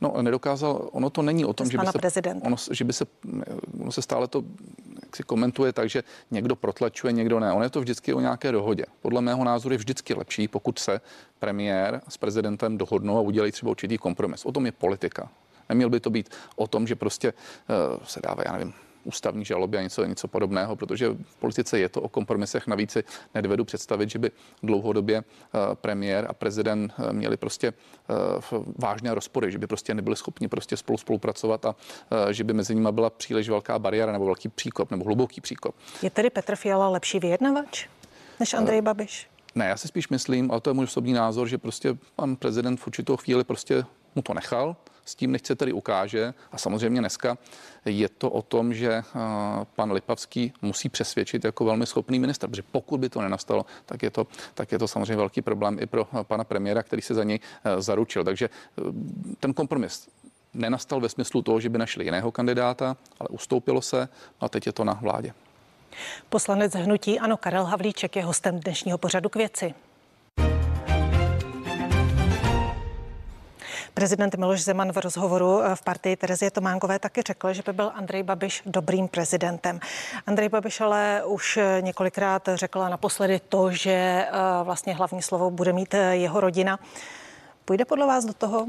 No, 0.00 0.22
nedokázal, 0.22 0.88
ono 0.92 1.10
to 1.10 1.22
není 1.22 1.44
o 1.44 1.52
tom, 1.52 1.70
že 1.70 1.78
by, 1.78 1.86
se, 1.86 2.22
ono, 2.40 2.56
že 2.70 2.84
by 2.84 2.92
se, 2.92 3.04
ono 3.80 3.92
se 3.92 4.02
stále 4.02 4.28
to 4.28 4.42
si 5.14 5.22
komentuje 5.22 5.72
tak, 5.72 5.90
že 5.90 6.02
někdo 6.30 6.56
protlačuje, 6.56 7.12
někdo 7.12 7.40
ne. 7.40 7.52
Ono 7.52 7.64
je 7.64 7.70
to 7.70 7.80
vždycky 7.80 8.14
o 8.14 8.20
nějaké 8.20 8.52
dohodě. 8.52 8.84
Podle 9.02 9.20
mého 9.20 9.44
názoru 9.44 9.72
je 9.72 9.78
vždycky 9.78 10.14
lepší, 10.14 10.48
pokud 10.48 10.78
se 10.78 11.00
premiér 11.38 12.00
s 12.08 12.16
prezidentem 12.16 12.78
dohodnou 12.78 13.18
a 13.18 13.20
udělají 13.20 13.52
třeba 13.52 13.70
určitý 13.70 13.98
kompromis. 13.98 14.44
O 14.44 14.52
tom 14.52 14.66
je 14.66 14.72
politika. 14.72 15.28
Neměl 15.68 15.90
by 15.90 16.00
to 16.00 16.10
být 16.10 16.30
o 16.56 16.66
tom, 16.66 16.86
že 16.86 16.96
prostě 16.96 17.32
uh, 17.32 18.04
se 18.04 18.20
dává, 18.20 18.42
já 18.46 18.52
nevím, 18.52 18.74
ústavní 19.08 19.44
žaloby 19.44 19.78
a 19.78 19.82
něco, 19.82 20.04
něco 20.04 20.28
podobného, 20.28 20.76
protože 20.76 21.08
v 21.08 21.36
politice 21.36 21.78
je 21.78 21.88
to 21.88 22.02
o 22.02 22.08
kompromisech. 22.08 22.66
Navíc 22.66 22.90
si 22.90 23.04
nedovedu 23.34 23.64
představit, 23.64 24.10
že 24.10 24.18
by 24.18 24.30
dlouhodobě 24.62 25.16
eh, 25.18 25.58
premiér 25.74 26.26
a 26.28 26.32
prezident 26.32 26.92
eh, 26.98 27.12
měli 27.12 27.36
prostě 27.36 27.68
eh, 27.68 27.74
vážné 28.78 29.14
rozpory, 29.14 29.52
že 29.52 29.58
by 29.58 29.66
prostě 29.66 29.94
nebyli 29.94 30.16
schopni 30.16 30.48
prostě 30.48 30.76
spolu 30.76 30.98
spolupracovat 30.98 31.66
a 31.66 31.74
že 32.30 32.44
by 32.44 32.52
mezi 32.52 32.74
nimi 32.74 32.88
byla 32.92 33.10
příliš 33.10 33.48
velká 33.48 33.78
bariéra 33.78 34.12
nebo 34.12 34.24
velký 34.24 34.48
příkop 34.48 34.90
nebo 34.90 35.04
hluboký 35.04 35.40
příkop. 35.40 35.74
Je 36.02 36.10
tedy 36.10 36.30
Petr 36.30 36.56
Fiala 36.56 36.88
lepší 36.88 37.18
vyjednavač 37.18 37.86
než 38.40 38.54
Andrej 38.54 38.82
Babiš? 38.82 39.28
Ne, 39.54 39.66
já 39.66 39.76
si 39.76 39.88
spíš 39.88 40.08
myslím, 40.08 40.50
ale 40.50 40.60
to 40.60 40.70
je 40.70 40.74
můj 40.74 40.84
osobní 40.84 41.12
názor, 41.12 41.48
že 41.48 41.58
prostě 41.58 41.98
pan 42.16 42.36
prezident 42.36 42.80
v 42.80 42.86
určitou 42.86 43.16
chvíli 43.16 43.44
prostě 43.44 43.84
mu 44.14 44.22
to 44.22 44.34
nechal, 44.34 44.76
s 45.08 45.14
tím 45.14 45.32
nechce 45.32 45.56
tedy 45.56 45.72
ukáže. 45.72 46.34
A 46.52 46.58
samozřejmě 46.58 47.00
dneska 47.00 47.38
je 47.84 48.08
to 48.08 48.30
o 48.30 48.42
tom, 48.42 48.74
že 48.74 48.92
eh, 48.92 49.02
pan 49.76 49.92
Lipavský 49.92 50.52
musí 50.62 50.88
přesvědčit 50.88 51.44
jako 51.44 51.64
velmi 51.64 51.86
schopný 51.86 52.18
minister, 52.18 52.50
protože 52.50 52.62
pokud 52.72 53.00
by 53.00 53.08
to 53.08 53.20
nenastalo, 53.20 53.66
tak 53.86 54.02
je 54.02 54.10
to, 54.10 54.26
tak 54.54 54.72
je 54.72 54.78
to 54.78 54.88
samozřejmě 54.88 55.16
velký 55.16 55.42
problém 55.42 55.78
i 55.80 55.86
pro 55.86 56.08
eh, 56.12 56.24
pana 56.24 56.44
premiéra, 56.44 56.82
který 56.82 57.02
se 57.02 57.14
za 57.14 57.24
něj 57.24 57.40
eh, 57.64 57.82
zaručil. 57.82 58.24
Takže 58.24 58.50
ten 59.40 59.54
kompromis 59.54 60.08
nenastal 60.54 61.00
ve 61.00 61.08
smyslu 61.08 61.42
toho, 61.42 61.60
že 61.60 61.68
by 61.68 61.78
našli 61.78 62.04
jiného 62.04 62.32
kandidáta, 62.32 62.96
ale 63.20 63.28
ustoupilo 63.28 63.82
se 63.82 64.08
a 64.40 64.48
teď 64.48 64.66
je 64.66 64.72
to 64.72 64.84
na 64.84 64.92
vládě. 64.92 65.32
Poslanec 66.28 66.74
hnutí 66.74 67.18
Ano 67.18 67.36
Karel 67.36 67.64
Havlíček 67.64 68.16
je 68.16 68.24
hostem 68.24 68.60
dnešního 68.60 68.98
pořadu 68.98 69.28
k 69.28 69.36
věci. 69.36 69.74
Prezident 73.98 74.34
Miloš 74.34 74.62
Zeman 74.62 74.92
v 74.92 74.96
rozhovoru 74.96 75.58
eh, 75.58 75.74
v 75.74 75.82
partii 75.82 76.16
Terezie 76.16 76.50
Tománkové 76.50 76.98
taky 76.98 77.22
řekl, 77.22 77.52
že 77.52 77.62
by 77.66 77.72
byl 77.72 77.90
Andrej 77.94 78.22
Babiš 78.22 78.62
dobrým 78.66 79.08
prezidentem. 79.08 79.80
Andrej 80.26 80.48
Babiš 80.48 80.80
ale 80.80 81.22
už 81.26 81.56
eh, 81.56 81.82
několikrát 81.82 82.48
řekla 82.54 82.88
naposledy 82.88 83.40
to, 83.48 83.70
že 83.70 83.90
eh, 83.90 84.30
vlastně 84.62 84.94
hlavní 84.94 85.22
slovo 85.22 85.50
bude 85.50 85.72
mít 85.72 85.94
jeho 86.10 86.40
rodina. 86.40 86.78
Půjde 87.64 87.84
podle 87.84 88.06
vás 88.06 88.24
do 88.24 88.32
toho 88.32 88.66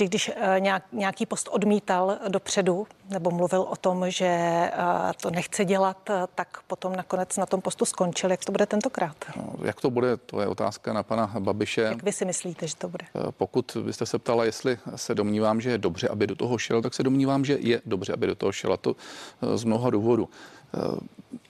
vždy, 0.00 0.08
když 0.08 0.30
eh, 0.36 0.60
nějak, 0.60 0.82
nějaký 0.92 1.26
post 1.26 1.48
odmítal 1.48 2.18
dopředu 2.28 2.86
nebo 3.10 3.30
mluvil 3.30 3.60
o 3.60 3.76
tom, 3.76 4.10
že 4.10 4.26
eh, 4.26 4.72
to 5.22 5.30
nechce 5.30 5.64
dělat, 5.64 6.10
eh, 6.10 6.26
tak 6.34 6.58
potom 6.66 6.96
nakonec 6.96 7.36
na 7.36 7.46
tom 7.46 7.60
postu 7.60 7.84
skončil. 7.84 8.30
Jak 8.30 8.44
to 8.44 8.52
bude 8.52 8.66
tentokrát? 8.66 9.16
No, 9.36 9.52
jak 9.64 9.80
to 9.80 9.90
bude, 9.90 10.16
to 10.16 10.40
je 10.40 10.46
otázka 10.46 10.92
na 10.92 11.02
pana 11.02 11.34
Babiše. 11.38 11.80
Jak 11.80 12.02
vy 12.02 12.12
si 12.12 12.24
myslíte, 12.24 12.68
že 12.68 12.76
to 12.76 12.88
bude? 12.88 13.04
Pokud 13.30 13.76
byste 13.84 14.06
se 14.06 14.18
ptala, 14.18 14.44
jestli 14.44 14.78
se 14.96 15.14
domnívám, 15.14 15.60
že 15.60 15.70
je 15.70 15.78
dobře, 15.78 16.08
aby 16.08 16.26
do 16.26 16.36
toho 16.36 16.58
šel, 16.58 16.82
tak 16.82 16.94
se 16.94 17.02
domnívám, 17.02 17.44
že 17.44 17.58
je 17.60 17.80
dobře, 17.86 18.12
aby 18.12 18.26
do 18.26 18.34
toho 18.34 18.52
šel. 18.52 18.72
A 18.72 18.76
to 18.76 18.96
z 19.54 19.64
mnoha 19.64 19.90
důvodů 19.90 20.28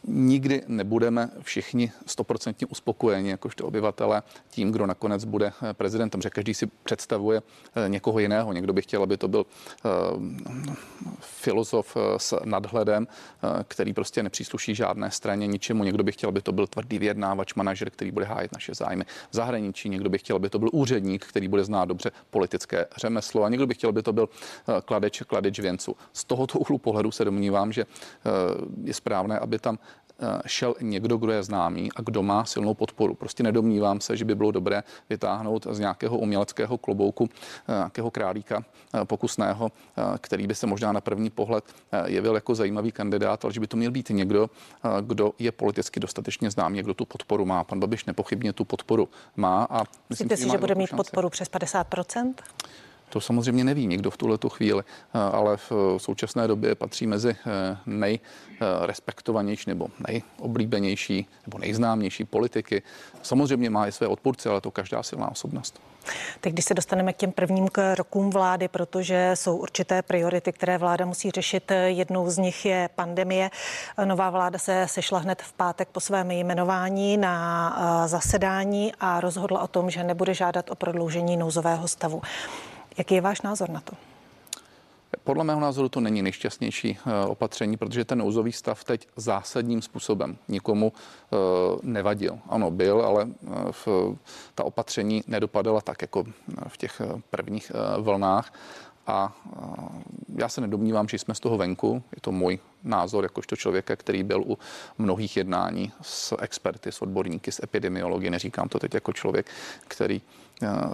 nikdy 0.04 0.62
nebudeme 0.66 1.30
všichni 1.40 1.92
stoprocentně 2.06 2.66
uspokojeni, 2.66 3.30
jakožto 3.30 3.66
obyvatele, 3.66 4.22
tím, 4.50 4.72
kdo 4.72 4.86
nakonec 4.86 5.24
bude 5.24 5.52
eh, 5.62 5.74
prezidentem, 5.74 6.22
že 6.22 6.30
každý 6.30 6.54
si 6.54 6.66
představuje 6.66 7.42
eh, 7.74 7.88
někoho 7.88 8.18
jiného. 8.18 8.52
Někdo 8.52 8.72
by 8.72 8.82
chtěl, 8.82 9.02
aby 9.02 9.16
to 9.16 9.28
byl 9.28 9.46
filozof 11.20 11.96
s 12.16 12.40
nadhledem, 12.44 13.08
který 13.68 13.92
prostě 13.92 14.22
nepřísluší 14.22 14.74
žádné 14.74 15.10
straně, 15.10 15.46
ničemu. 15.46 15.84
Někdo 15.84 16.02
by 16.02 16.12
chtěl, 16.12 16.28
aby 16.28 16.42
to 16.42 16.52
byl 16.52 16.66
tvrdý 16.66 16.98
vyjednávač, 16.98 17.54
manažer, 17.54 17.90
který 17.90 18.10
bude 18.10 18.24
hájit 18.24 18.52
naše 18.52 18.74
zájmy 18.74 19.04
v 19.04 19.36
zahraničí. 19.36 19.88
Někdo 19.88 20.10
by 20.10 20.18
chtěl, 20.18 20.36
aby 20.36 20.50
to 20.50 20.58
byl 20.58 20.68
úředník, 20.72 21.26
který 21.26 21.48
bude 21.48 21.64
znát 21.64 21.84
dobře 21.84 22.10
politické 22.30 22.86
řemeslo. 22.96 23.44
A 23.44 23.48
někdo 23.48 23.66
by 23.66 23.74
chtěl, 23.74 23.90
aby 23.90 24.02
to 24.02 24.12
byl 24.12 24.28
kladeč, 24.84 25.22
kladeč 25.22 25.58
věncu. 25.58 25.96
Z 26.12 26.24
tohoto 26.24 26.58
úhlu 26.58 26.78
pohledu 26.78 27.10
se 27.10 27.24
domnívám, 27.24 27.72
že 27.72 27.86
je 28.84 28.94
správné, 29.10 29.38
aby 29.38 29.58
tam 29.58 29.78
Eh, 30.22 30.38
šel 30.46 30.74
někdo, 30.80 31.16
kdo 31.16 31.32
je 31.32 31.42
známý 31.42 31.88
a 31.96 32.02
kdo 32.02 32.22
má 32.22 32.44
silnou 32.44 32.74
podporu. 32.74 33.14
Prostě 33.14 33.42
nedomnívám 33.42 34.00
se, 34.00 34.16
že 34.16 34.24
by 34.24 34.34
bylo 34.34 34.50
dobré 34.50 34.82
vytáhnout 35.10 35.66
z 35.70 35.78
nějakého 35.78 36.18
uměleckého 36.18 36.78
klobouku 36.78 37.28
eh, 37.68 37.72
nějakého 37.72 38.10
králíka 38.10 38.64
eh, 38.94 39.04
pokusného, 39.04 39.72
který 40.20 40.46
by 40.46 40.54
se 40.54 40.66
možná 40.66 40.92
na 40.92 41.00
první 41.00 41.30
pohled 41.30 41.64
jevil 42.06 42.34
jako 42.34 42.54
zajímavý 42.54 42.92
kandidát, 42.92 43.44
ale 43.44 43.52
že 43.52 43.60
by 43.60 43.66
to 43.66 43.76
měl 43.76 43.90
být 43.90 44.10
někdo, 44.10 44.50
kdo 45.00 45.32
je 45.38 45.52
politicky 45.52 46.00
dostatečně 46.00 46.50
známý, 46.50 46.82
kdo 46.82 46.94
tu 46.94 47.04
podporu 47.04 47.44
má. 47.44 47.64
Pan 47.64 47.80
Babiš 47.80 48.04
nepochybně 48.04 48.52
tu 48.52 48.64
podporu 48.64 49.08
má. 49.36 49.64
A 49.70 49.78
myslím, 49.78 49.88
Myslíte 50.10 50.36
si, 50.36 50.50
že 50.50 50.58
bude 50.58 50.74
mít 50.74 50.86
šanci. 50.86 50.96
podporu 50.96 51.30
přes 51.30 51.48
50 51.48 51.86
to 53.10 53.20
samozřejmě 53.20 53.64
neví 53.64 53.86
nikdo 53.86 54.10
v 54.10 54.16
tuhle 54.16 54.38
chvíli, 54.48 54.82
eh, 54.82 55.18
ale 55.18 55.56
v 55.56 55.72
současné 55.96 56.48
době 56.48 56.74
patří 56.74 57.06
mezi 57.06 57.36
eh, 57.46 57.76
nejrespektovanější 57.86 59.70
nebo 59.70 59.88
nejoblíbenější 60.08 61.26
nebo 61.46 61.58
nejznámější 61.58 62.24
politiky. 62.24 62.82
Samozřejmě 63.22 63.70
má 63.70 63.86
i 63.86 63.92
své 63.92 64.06
odpůrce, 64.06 64.48
ale 64.48 64.60
to 64.60 64.70
každá 64.70 65.02
silná 65.02 65.30
osobnost. 65.30 65.80
Teď, 66.40 66.52
když 66.52 66.64
se 66.64 66.74
dostaneme 66.74 67.12
k 67.12 67.16
těm 67.16 67.32
prvním 67.32 67.68
rokům 67.94 68.30
vlády, 68.30 68.68
protože 68.68 69.30
jsou 69.34 69.56
určité 69.56 70.02
priority, 70.02 70.52
které 70.52 70.78
vláda 70.78 71.06
musí 71.06 71.30
řešit, 71.30 71.72
jednou 71.86 72.30
z 72.30 72.38
nich 72.38 72.64
je 72.64 72.88
pandemie. 72.94 73.50
Nová 74.04 74.30
vláda 74.30 74.58
se 74.58 74.86
sešla 74.88 75.18
hned 75.18 75.42
v 75.42 75.52
pátek 75.52 75.88
po 75.88 76.00
svém 76.00 76.30
jmenování 76.30 77.16
na 77.16 78.04
eh, 78.04 78.08
zasedání 78.08 78.92
a 79.00 79.20
rozhodla 79.20 79.62
o 79.62 79.68
tom, 79.68 79.90
že 79.90 80.04
nebude 80.04 80.34
žádat 80.34 80.70
o 80.70 80.74
prodloužení 80.74 81.36
nouzového 81.36 81.88
stavu. 81.88 82.22
Jaký 82.98 83.14
je 83.14 83.20
váš 83.20 83.42
názor 83.42 83.70
na 83.70 83.80
to? 83.80 83.92
Podle 85.24 85.44
mého 85.44 85.60
názoru 85.60 85.88
to 85.88 86.00
není 86.00 86.22
nejšťastnější 86.22 86.98
opatření, 87.28 87.76
protože 87.76 88.04
ten 88.04 88.18
nouzový 88.18 88.52
stav 88.52 88.84
teď 88.84 89.08
zásadním 89.16 89.82
způsobem 89.82 90.36
nikomu 90.48 90.92
nevadil. 91.82 92.38
Ano, 92.48 92.70
byl, 92.70 93.00
ale 93.00 93.28
v, 93.70 93.88
ta 94.54 94.64
opatření 94.64 95.22
nedopadala 95.26 95.80
tak, 95.80 96.02
jako 96.02 96.24
v 96.68 96.76
těch 96.76 97.02
prvních 97.30 97.72
vlnách. 97.98 98.52
A 99.06 99.36
já 100.36 100.48
se 100.48 100.60
nedomnívám, 100.60 101.08
že 101.08 101.18
jsme 101.18 101.34
z 101.34 101.40
toho 101.40 101.56
venku. 101.56 102.02
Je 102.14 102.20
to 102.20 102.32
můj 102.32 102.58
názor 102.84 103.24
jakožto 103.24 103.56
člověka, 103.56 103.96
který 103.96 104.22
byl 104.22 104.42
u 104.46 104.58
mnohých 104.98 105.36
jednání 105.36 105.92
s 106.02 106.36
experty, 106.40 106.92
s 106.92 107.02
odborníky, 107.02 107.52
s 107.52 107.62
epidemiology. 107.62 108.30
Neříkám 108.30 108.68
to 108.68 108.78
teď 108.78 108.94
jako 108.94 109.12
člověk, 109.12 109.46
který 109.88 110.22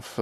v, 0.01 0.21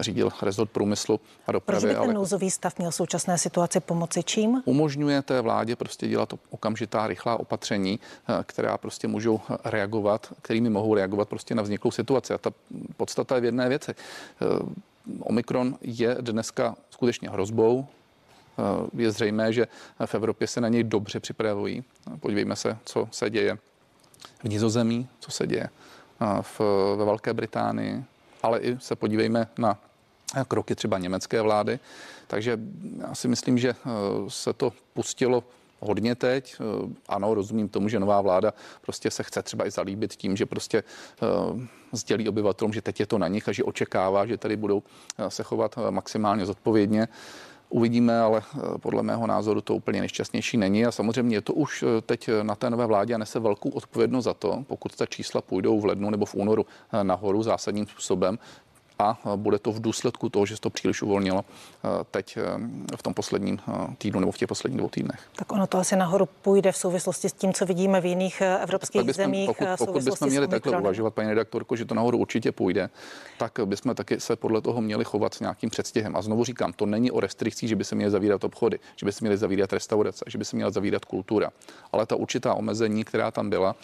řídil 0.00 0.30
rezort 0.42 0.70
průmyslu 0.70 1.20
a 1.46 1.52
dopravy. 1.52 1.80
Proč 1.80 1.90
by 1.90 1.94
ten 1.94 2.02
ale 2.04 2.14
nouzový 2.14 2.50
stav 2.50 2.78
měl 2.78 2.92
současné 2.92 3.38
situaci 3.38 3.80
pomoci 3.80 4.22
čím? 4.22 4.62
Umožňuje 4.64 5.22
té 5.22 5.40
vládě 5.40 5.76
prostě 5.76 6.08
dělat 6.08 6.32
okamžitá 6.50 7.06
rychlá 7.06 7.40
opatření, 7.40 8.00
která 8.42 8.78
prostě 8.78 9.08
můžou 9.08 9.40
reagovat, 9.64 10.32
kterými 10.42 10.70
mohou 10.70 10.94
reagovat 10.94 11.28
prostě 11.28 11.54
na 11.54 11.62
vzniklou 11.62 11.90
situaci. 11.90 12.34
A 12.34 12.38
ta 12.38 12.50
podstata 12.96 13.34
je 13.34 13.40
v 13.40 13.44
jedné 13.44 13.68
věci 13.68 13.94
Omikron 15.20 15.78
je 15.80 16.16
dneska 16.20 16.76
skutečně 16.90 17.30
hrozbou. 17.30 17.86
Eh, 18.58 19.02
je 19.02 19.10
zřejmé, 19.10 19.52
že 19.52 19.66
v 20.06 20.14
Evropě 20.14 20.46
se 20.46 20.60
na 20.60 20.68
něj 20.68 20.84
dobře 20.84 21.20
připravují. 21.20 21.84
Podívejme 22.20 22.56
se, 22.56 22.78
co 22.84 23.08
se 23.10 23.30
děje 23.30 23.58
v 24.38 24.48
Nizozemí, 24.48 25.08
co 25.20 25.30
se 25.30 25.46
děje 25.46 25.68
eh, 26.20 26.42
v, 26.42 26.60
ve 26.96 27.04
Velké 27.04 27.34
Británii, 27.34 28.04
ale 28.42 28.58
i 28.58 28.78
se 28.80 28.96
podívejme 28.96 29.48
na 29.58 29.78
kroky 30.48 30.74
třeba 30.74 30.98
německé 30.98 31.42
vlády. 31.42 31.78
Takže 32.26 32.58
já 33.00 33.14
si 33.14 33.28
myslím, 33.28 33.58
že 33.58 33.70
eh, 33.70 33.74
se 34.28 34.52
to 34.52 34.72
pustilo 34.92 35.44
hodně 35.84 36.14
teď. 36.14 36.56
Eh, 36.60 36.94
ano, 37.08 37.34
rozumím 37.34 37.68
tomu, 37.68 37.88
že 37.88 38.00
nová 38.00 38.20
vláda 38.20 38.52
prostě 38.82 39.10
se 39.10 39.22
chce 39.22 39.42
třeba 39.42 39.66
i 39.66 39.70
zalíbit 39.70 40.14
tím, 40.14 40.36
že 40.36 40.46
prostě 40.46 40.82
uh, 41.52 41.60
sdělí 41.92 42.28
obyvatelům, 42.28 42.72
že 42.72 42.82
teď 42.82 43.00
je 43.00 43.06
to 43.06 43.18
na 43.18 43.28
nich 43.28 43.48
a 43.48 43.52
že 43.52 43.64
očekává, 43.64 44.26
že 44.26 44.36
tady 44.36 44.56
budou 44.56 44.78
uh, 44.78 45.26
se 45.28 45.42
chovat 45.42 45.78
maximálně 45.90 46.46
zodpovědně. 46.46 47.08
Uvidíme, 47.68 48.20
ale 48.20 48.42
podle 48.80 49.02
mého 49.02 49.26
názoru 49.26 49.60
to 49.60 49.74
úplně 49.74 50.00
nešťastnější 50.00 50.56
není 50.56 50.86
a 50.86 50.92
samozřejmě 50.92 51.36
je 51.36 51.40
to 51.40 51.52
už 51.52 51.84
teď 52.06 52.30
na 52.42 52.54
té 52.54 52.70
nové 52.70 52.86
vládě 52.86 53.14
a 53.14 53.18
nese 53.18 53.40
velkou 53.40 53.68
odpovědnost 53.68 54.24
za 54.24 54.34
to, 54.34 54.64
pokud 54.66 54.96
ta 54.96 55.06
čísla 55.06 55.40
půjdou 55.40 55.80
v 55.80 55.84
lednu 55.84 56.10
nebo 56.10 56.24
v 56.24 56.34
únoru 56.34 56.66
nahoru 57.02 57.42
zásadním 57.42 57.86
způsobem, 57.86 58.38
a 58.98 59.18
bude 59.36 59.58
to 59.58 59.72
v 59.72 59.80
důsledku 59.80 60.28
toho, 60.28 60.46
že 60.46 60.56
se 60.56 60.60
to 60.60 60.70
příliš 60.70 61.02
uvolnilo 61.02 61.44
teď 62.10 62.36
eh, 62.36 62.96
v 62.96 63.02
tom 63.02 63.14
posledním 63.14 63.58
eh, 63.68 63.72
týdnu 63.98 64.20
nebo 64.20 64.32
v 64.32 64.38
těch 64.38 64.48
posledních 64.48 64.78
dvou 64.78 64.88
týdnech. 64.88 65.20
Tak 65.36 65.52
ono 65.52 65.66
to 65.66 65.78
asi 65.78 65.96
nahoru 65.96 66.26
půjde 66.26 66.72
v 66.72 66.76
souvislosti 66.76 67.28
s 67.28 67.32
tím, 67.32 67.52
co 67.52 67.66
vidíme 67.66 68.00
v 68.00 68.06
jiných 68.06 68.40
evropských 68.40 69.02
bychom, 69.02 69.24
zemích. 69.24 69.46
Pokud, 69.46 69.68
pokud 69.78 70.02
bychom 70.02 70.28
měli 70.28 70.48
takhle 70.48 70.80
uvažovat, 70.80 71.14
paní 71.14 71.28
redaktorko, 71.28 71.76
že 71.76 71.84
to 71.84 71.94
nahoru 71.94 72.18
určitě 72.18 72.52
půjde, 72.52 72.90
tak 73.38 73.58
bychom 73.64 73.94
taky 73.94 74.20
se 74.20 74.36
podle 74.36 74.60
toho 74.60 74.80
měli 74.80 75.04
chovat 75.04 75.34
s 75.34 75.40
nějakým 75.40 75.70
předstihem. 75.70 76.16
A 76.16 76.22
znovu 76.22 76.44
říkám, 76.44 76.72
to 76.72 76.86
není 76.86 77.10
o 77.10 77.20
restrikcích, 77.20 77.68
že 77.68 77.76
by 77.76 77.84
se 77.84 77.94
měly 77.94 78.10
zavírat 78.10 78.44
obchody, 78.44 78.78
že 78.96 79.06
by 79.06 79.12
se 79.12 79.18
měly 79.20 79.36
zavírat 79.36 79.72
restaurace, 79.72 80.24
že 80.28 80.38
by 80.38 80.44
se 80.44 80.56
měla 80.56 80.70
zavírat 80.70 81.04
kultura. 81.04 81.50
Ale 81.92 82.06
ta 82.06 82.16
určitá 82.16 82.54
omezení, 82.54 83.04
která 83.04 83.30
tam 83.30 83.50
byla, 83.50 83.76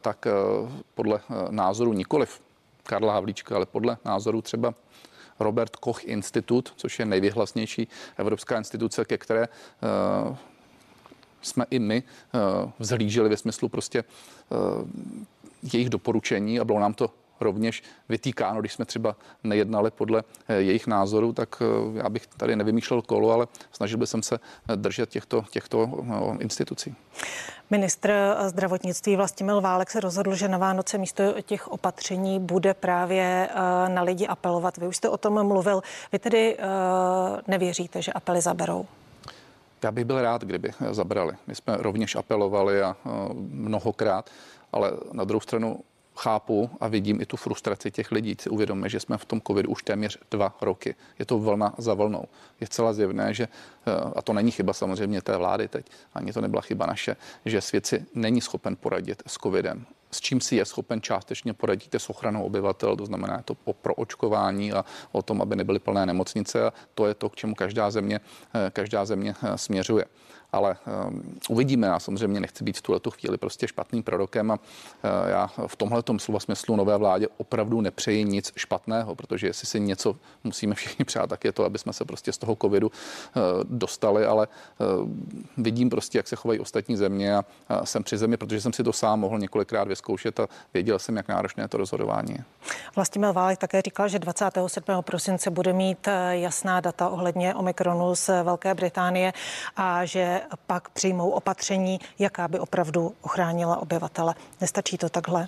tak 0.00 0.26
podle 0.94 1.20
názoru 1.50 1.92
nikoliv 1.92 2.40
Karla 2.86 3.12
Havlíčka, 3.12 3.56
ale 3.56 3.66
podle 3.66 3.96
názoru 4.04 4.42
třeba 4.42 4.74
Robert 5.40 5.76
Koch 5.76 6.04
Institut, 6.04 6.72
což 6.76 6.98
je 6.98 7.06
nejvyhlasnější 7.06 7.88
evropská 8.16 8.58
instituce, 8.58 9.04
ke 9.04 9.18
které 9.18 9.48
uh, 10.28 10.36
jsme 11.42 11.66
i 11.70 11.78
my 11.78 12.02
uh, 12.02 12.70
vzhlíželi 12.78 13.28
ve 13.28 13.36
smyslu 13.36 13.68
prostě 13.68 14.04
uh, 14.04 14.88
jejich 15.72 15.90
doporučení 15.90 16.60
a 16.60 16.64
bylo 16.64 16.80
nám 16.80 16.94
to 16.94 17.10
rovněž 17.40 17.82
vytýkáno, 18.08 18.60
když 18.60 18.72
jsme 18.72 18.84
třeba 18.84 19.16
nejednali 19.44 19.90
podle 19.90 20.22
eh, 20.48 20.54
jejich 20.54 20.86
názoru, 20.86 21.32
tak 21.32 21.62
eh, 21.62 21.98
já 21.98 22.08
bych 22.08 22.26
tady 22.26 22.56
nevymýšlel 22.56 23.02
kolo, 23.02 23.30
ale 23.30 23.46
snažil 23.72 23.98
bych 23.98 24.08
se 24.20 24.38
eh, 24.68 24.76
držet 24.76 25.08
těchto, 25.08 25.44
těchto 25.50 26.04
institucí. 26.38 26.94
Ministr 27.70 28.36
zdravotnictví 28.46 29.16
Vlastimil 29.16 29.60
Válek 29.60 29.90
se 29.90 30.00
rozhodl, 30.00 30.34
že 30.34 30.48
na 30.48 30.58
Vánoce 30.58 30.98
místo 30.98 31.42
těch 31.42 31.68
opatření 31.68 32.40
bude 32.40 32.74
právě 32.74 33.48
na 33.88 34.02
lidi 34.02 34.26
apelovat. 34.26 34.76
Vy 34.76 34.86
už 34.86 34.96
jste 34.96 35.08
o 35.08 35.16
tom 35.16 35.46
mluvil. 35.46 35.82
Vy 36.12 36.18
tedy 36.18 36.56
nevěříte, 37.46 38.02
že 38.02 38.12
apely 38.12 38.40
zaberou? 38.40 38.86
Já 39.82 39.90
bych 39.90 40.04
byl 40.04 40.22
rád, 40.22 40.44
kdyby 40.44 40.70
zabrali. 40.90 41.34
My 41.46 41.54
jsme 41.54 41.76
rovněž 41.76 42.16
apelovali 42.16 42.82
a 42.82 42.96
mnohokrát, 43.34 44.30
ale 44.72 44.92
na 45.12 45.24
druhou 45.24 45.40
stranu 45.40 45.80
chápu 46.16 46.70
a 46.80 46.88
vidím 46.88 47.20
i 47.20 47.26
tu 47.26 47.36
frustraci 47.36 47.90
těch 47.90 48.12
lidí. 48.12 48.36
Si 48.40 48.50
uvědomme, 48.50 48.88
že 48.88 49.00
jsme 49.00 49.18
v 49.18 49.24
tom 49.24 49.40
covidu 49.40 49.70
už 49.70 49.82
téměř 49.82 50.18
dva 50.30 50.56
roky. 50.60 50.94
Je 51.18 51.24
to 51.24 51.38
vlna 51.38 51.74
za 51.78 51.94
vlnou. 51.94 52.24
Je 52.60 52.66
celá 52.66 52.92
zjevné, 52.92 53.34
že, 53.34 53.48
eh, 53.86 53.90
a 54.16 54.22
to 54.22 54.32
není 54.32 54.50
chyba 54.50 54.72
samozřejmě 54.72 55.22
té 55.22 55.36
vlády 55.36 55.68
teď, 55.68 55.86
ani 56.14 56.32
to 56.32 56.40
nebyla 56.40 56.62
chyba 56.62 56.86
naše, 56.86 57.16
že 57.44 57.60
svět 57.60 57.86
si 57.86 58.06
není 58.14 58.40
schopen 58.40 58.76
poradit 58.76 59.22
s 59.26 59.34
covidem 59.34 59.86
s 60.14 60.20
čím 60.20 60.40
si 60.40 60.56
je 60.56 60.64
schopen 60.64 61.02
částečně 61.02 61.52
poradit 61.54 61.94
s 61.94 62.10
ochranou 62.10 62.44
obyvatel, 62.44 62.96
to 62.96 63.06
znamená 63.06 63.42
to 63.42 63.56
o 63.64 63.72
proočkování 63.72 64.72
a 64.72 64.84
o 65.12 65.22
tom, 65.22 65.42
aby 65.42 65.56
nebyly 65.56 65.78
plné 65.78 66.06
nemocnice 66.06 66.66
a 66.66 66.72
to 66.94 67.06
je 67.06 67.14
to, 67.14 67.30
k 67.30 67.36
čemu 67.36 67.54
každá 67.54 67.90
země, 67.90 68.20
eh, 68.54 68.70
každá 68.70 69.04
země 69.04 69.34
eh, 69.42 69.58
směřuje 69.58 70.04
ale 70.54 70.76
um, 71.06 71.38
uvidíme. 71.48 71.86
Já 71.86 71.98
samozřejmě 71.98 72.40
nechci 72.40 72.64
být 72.64 72.78
v 72.78 72.82
tuhle 72.82 73.00
chvíli 73.10 73.38
prostě 73.38 73.68
špatným 73.68 74.02
prorokem 74.02 74.50
a 74.50 74.54
uh, 74.54 74.60
já 75.28 75.50
v 75.66 75.76
tomhle 75.76 76.02
slova 76.18 76.40
smyslu 76.40 76.76
nové 76.76 76.96
vládě 76.96 77.28
opravdu 77.36 77.80
nepřeji 77.80 78.24
nic 78.24 78.52
špatného, 78.56 79.14
protože 79.14 79.46
jestli 79.46 79.66
si 79.66 79.80
něco 79.80 80.16
musíme 80.44 80.74
všichni 80.74 81.04
přát, 81.04 81.26
tak 81.30 81.44
je 81.44 81.52
to, 81.52 81.64
aby 81.64 81.78
jsme 81.78 81.92
se 81.92 82.04
prostě 82.04 82.32
z 82.32 82.38
toho 82.38 82.56
covidu 82.62 82.86
uh, 82.86 83.42
dostali, 83.64 84.26
ale 84.26 84.48
uh, 84.48 85.08
vidím 85.56 85.90
prostě, 85.90 86.18
jak 86.18 86.28
se 86.28 86.36
chovají 86.36 86.60
ostatní 86.60 86.96
země 86.96 87.36
a 87.36 87.86
jsem 87.86 88.02
při 88.02 88.18
zemi, 88.18 88.36
protože 88.36 88.60
jsem 88.60 88.72
si 88.72 88.84
to 88.84 88.92
sám 88.92 89.20
mohl 89.20 89.38
několikrát 89.38 89.88
vyzkoušet 89.88 90.40
a 90.40 90.48
věděl 90.74 90.98
jsem, 90.98 91.16
jak 91.16 91.28
náročné 91.28 91.68
to 91.68 91.76
rozhodování. 91.76 92.36
Vlastimil 92.96 93.32
Válek 93.32 93.58
také 93.58 93.82
říkal, 93.82 94.08
že 94.08 94.18
27. 94.18 95.02
prosince 95.02 95.50
bude 95.50 95.72
mít 95.72 96.08
jasná 96.30 96.80
data 96.80 97.08
ohledně 97.08 97.54
Omikronu 97.54 98.14
z 98.14 98.42
Velké 98.42 98.74
Británie 98.74 99.32
a 99.76 100.04
že 100.04 100.40
pak 100.66 100.88
přijmou 100.88 101.30
opatření, 101.30 102.00
jaká 102.18 102.48
by 102.48 102.58
opravdu 102.58 103.14
ochránila 103.22 103.76
obyvatele. 103.76 104.34
Nestačí 104.60 104.98
to 104.98 105.08
takhle? 105.08 105.46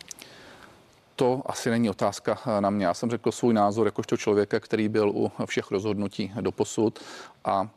To 1.16 1.42
asi 1.46 1.70
není 1.70 1.90
otázka 1.90 2.38
na 2.60 2.70
mě. 2.70 2.86
Já 2.86 2.94
jsem 2.94 3.10
řekl 3.10 3.32
svůj 3.32 3.54
názor 3.54 3.86
jakožto 3.86 4.16
člověka, 4.16 4.60
který 4.60 4.88
byl 4.88 5.10
u 5.10 5.32
všech 5.46 5.70
rozhodnutí 5.70 6.32
do 6.40 6.52
posud 6.52 6.98
a 7.44 7.68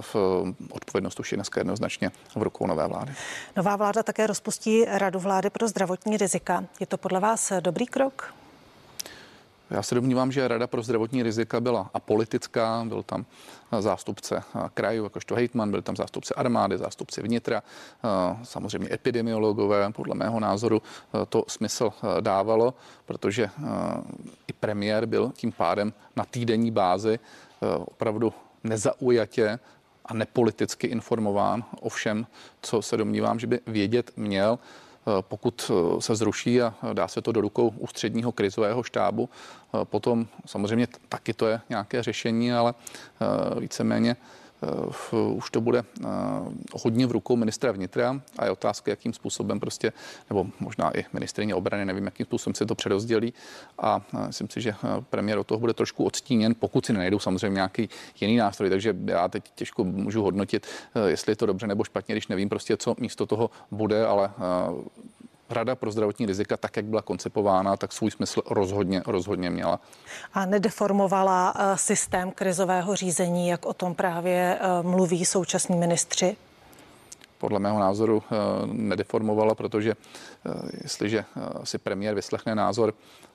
v 0.00 0.16
odpovědnost 0.70 1.20
už 1.20 1.32
je 1.32 1.36
dneska 1.36 1.60
jednoznačně 1.60 2.10
v 2.36 2.42
rukou 2.42 2.66
nové 2.66 2.88
vlády. 2.88 3.14
Nová 3.56 3.76
vláda 3.76 4.02
také 4.02 4.26
rozpustí 4.26 4.84
Radu 4.84 5.18
vlády 5.18 5.50
pro 5.50 5.68
zdravotní 5.68 6.16
rizika. 6.16 6.64
Je 6.80 6.86
to 6.86 6.98
podle 6.98 7.20
vás 7.20 7.52
dobrý 7.60 7.86
krok? 7.86 8.34
Já 9.70 9.82
se 9.82 9.94
domnívám, 9.94 10.32
že 10.32 10.48
Rada 10.48 10.66
pro 10.66 10.82
zdravotní 10.82 11.22
rizika 11.22 11.60
byla 11.60 11.90
apolitická, 11.94 12.84
byl 12.88 13.02
tam 13.02 13.26
zástupce 13.80 14.42
krajů, 14.74 15.04
jakožto 15.04 15.34
hejtman, 15.34 15.70
byl 15.70 15.82
tam 15.82 15.96
zástupce 15.96 16.34
armády, 16.34 16.78
zástupce 16.78 17.22
vnitra, 17.22 17.62
samozřejmě 18.42 18.88
epidemiologové. 18.92 19.92
Podle 19.92 20.14
mého 20.14 20.40
názoru 20.40 20.82
to 21.28 21.44
smysl 21.48 21.92
dávalo, 22.20 22.74
protože 23.06 23.50
i 24.46 24.52
premiér 24.52 25.06
byl 25.06 25.32
tím 25.34 25.52
pádem 25.52 25.92
na 26.16 26.24
týdenní 26.24 26.70
bázi 26.70 27.18
opravdu 27.78 28.32
nezaujatě 28.64 29.58
a 30.06 30.14
nepoliticky 30.14 30.86
informován 30.86 31.64
o 31.80 31.88
všem, 31.88 32.26
co 32.62 32.82
se 32.82 32.96
domnívám, 32.96 33.38
že 33.38 33.46
by 33.46 33.60
vědět 33.66 34.10
měl. 34.16 34.58
Eh, 35.08 35.22
pokud 35.22 35.70
eh, 35.70 36.00
se 36.00 36.16
zruší 36.16 36.62
a 36.62 36.74
dá 36.92 37.08
se 37.08 37.22
to 37.22 37.32
do 37.32 37.40
rukou 37.40 37.68
ústředního 37.68 38.32
krizového 38.32 38.82
štábu, 38.82 39.28
eh, 39.74 39.84
potom 39.84 40.26
samozřejmě 40.46 40.88
taky 41.08 41.34
to 41.34 41.46
je 41.46 41.60
nějaké 41.68 42.02
řešení, 42.02 42.52
ale 42.52 42.74
víceméně 43.58 44.16
už 45.34 45.50
to 45.50 45.60
bude 45.60 45.84
hodně 46.72 47.06
v 47.06 47.12
rukou 47.12 47.36
ministra 47.36 47.72
vnitra 47.72 48.20
a 48.38 48.44
je 48.44 48.50
otázka, 48.50 48.90
jakým 48.90 49.12
způsobem 49.12 49.60
prostě, 49.60 49.92
nebo 50.30 50.46
možná 50.60 50.98
i 50.98 51.04
ministrině 51.12 51.54
obrany, 51.54 51.84
nevím, 51.84 52.04
jakým 52.04 52.26
způsobem 52.26 52.54
se 52.54 52.66
to 52.66 52.74
přerozdělí. 52.74 53.34
A 53.78 54.00
myslím 54.26 54.50
si, 54.50 54.60
že 54.60 54.74
premiér 55.10 55.38
od 55.38 55.46
toho 55.46 55.58
bude 55.58 55.72
trošku 55.72 56.04
odstíněn, 56.04 56.54
pokud 56.58 56.86
si 56.86 56.92
nenajdou 56.92 57.18
samozřejmě 57.18 57.54
nějaký 57.54 57.88
jiný 58.20 58.36
nástroj, 58.36 58.70
takže 58.70 58.96
já 59.04 59.28
teď 59.28 59.50
těžko 59.54 59.84
můžu 59.84 60.22
hodnotit, 60.22 60.66
jestli 61.06 61.32
je 61.32 61.36
to 61.36 61.46
dobře 61.46 61.66
nebo 61.66 61.84
špatně, 61.84 62.14
když 62.14 62.28
nevím 62.28 62.48
prostě, 62.48 62.76
co 62.76 62.94
místo 62.98 63.26
toho 63.26 63.50
bude, 63.70 64.06
ale 64.06 64.30
Rada 65.50 65.74
pro 65.74 65.90
zdravotní 65.90 66.26
rizika, 66.26 66.56
tak 66.56 66.76
jak 66.76 66.84
byla 66.84 67.02
koncipována, 67.02 67.76
tak 67.76 67.92
svůj 67.92 68.10
smysl 68.10 68.42
rozhodně, 68.50 69.02
rozhodně 69.06 69.50
měla. 69.50 69.80
A 70.34 70.46
nedeformovala 70.46 71.54
eh, 71.56 71.76
systém 71.78 72.30
krizového 72.30 72.96
řízení, 72.96 73.48
jak 73.48 73.66
o 73.66 73.72
tom 73.72 73.94
právě 73.94 74.58
eh, 74.60 74.82
mluví 74.82 75.24
současní 75.24 75.76
ministři? 75.76 76.36
Podle 77.38 77.58
mého 77.58 77.78
názoru 77.78 78.22
nedeformovala, 78.66 79.54
protože 79.54 79.94
jestliže 80.82 81.24
si 81.64 81.78
premiér 81.78 82.14
vyslechne 82.14 82.54
názor 82.54 82.94
Eh, 82.94 83.27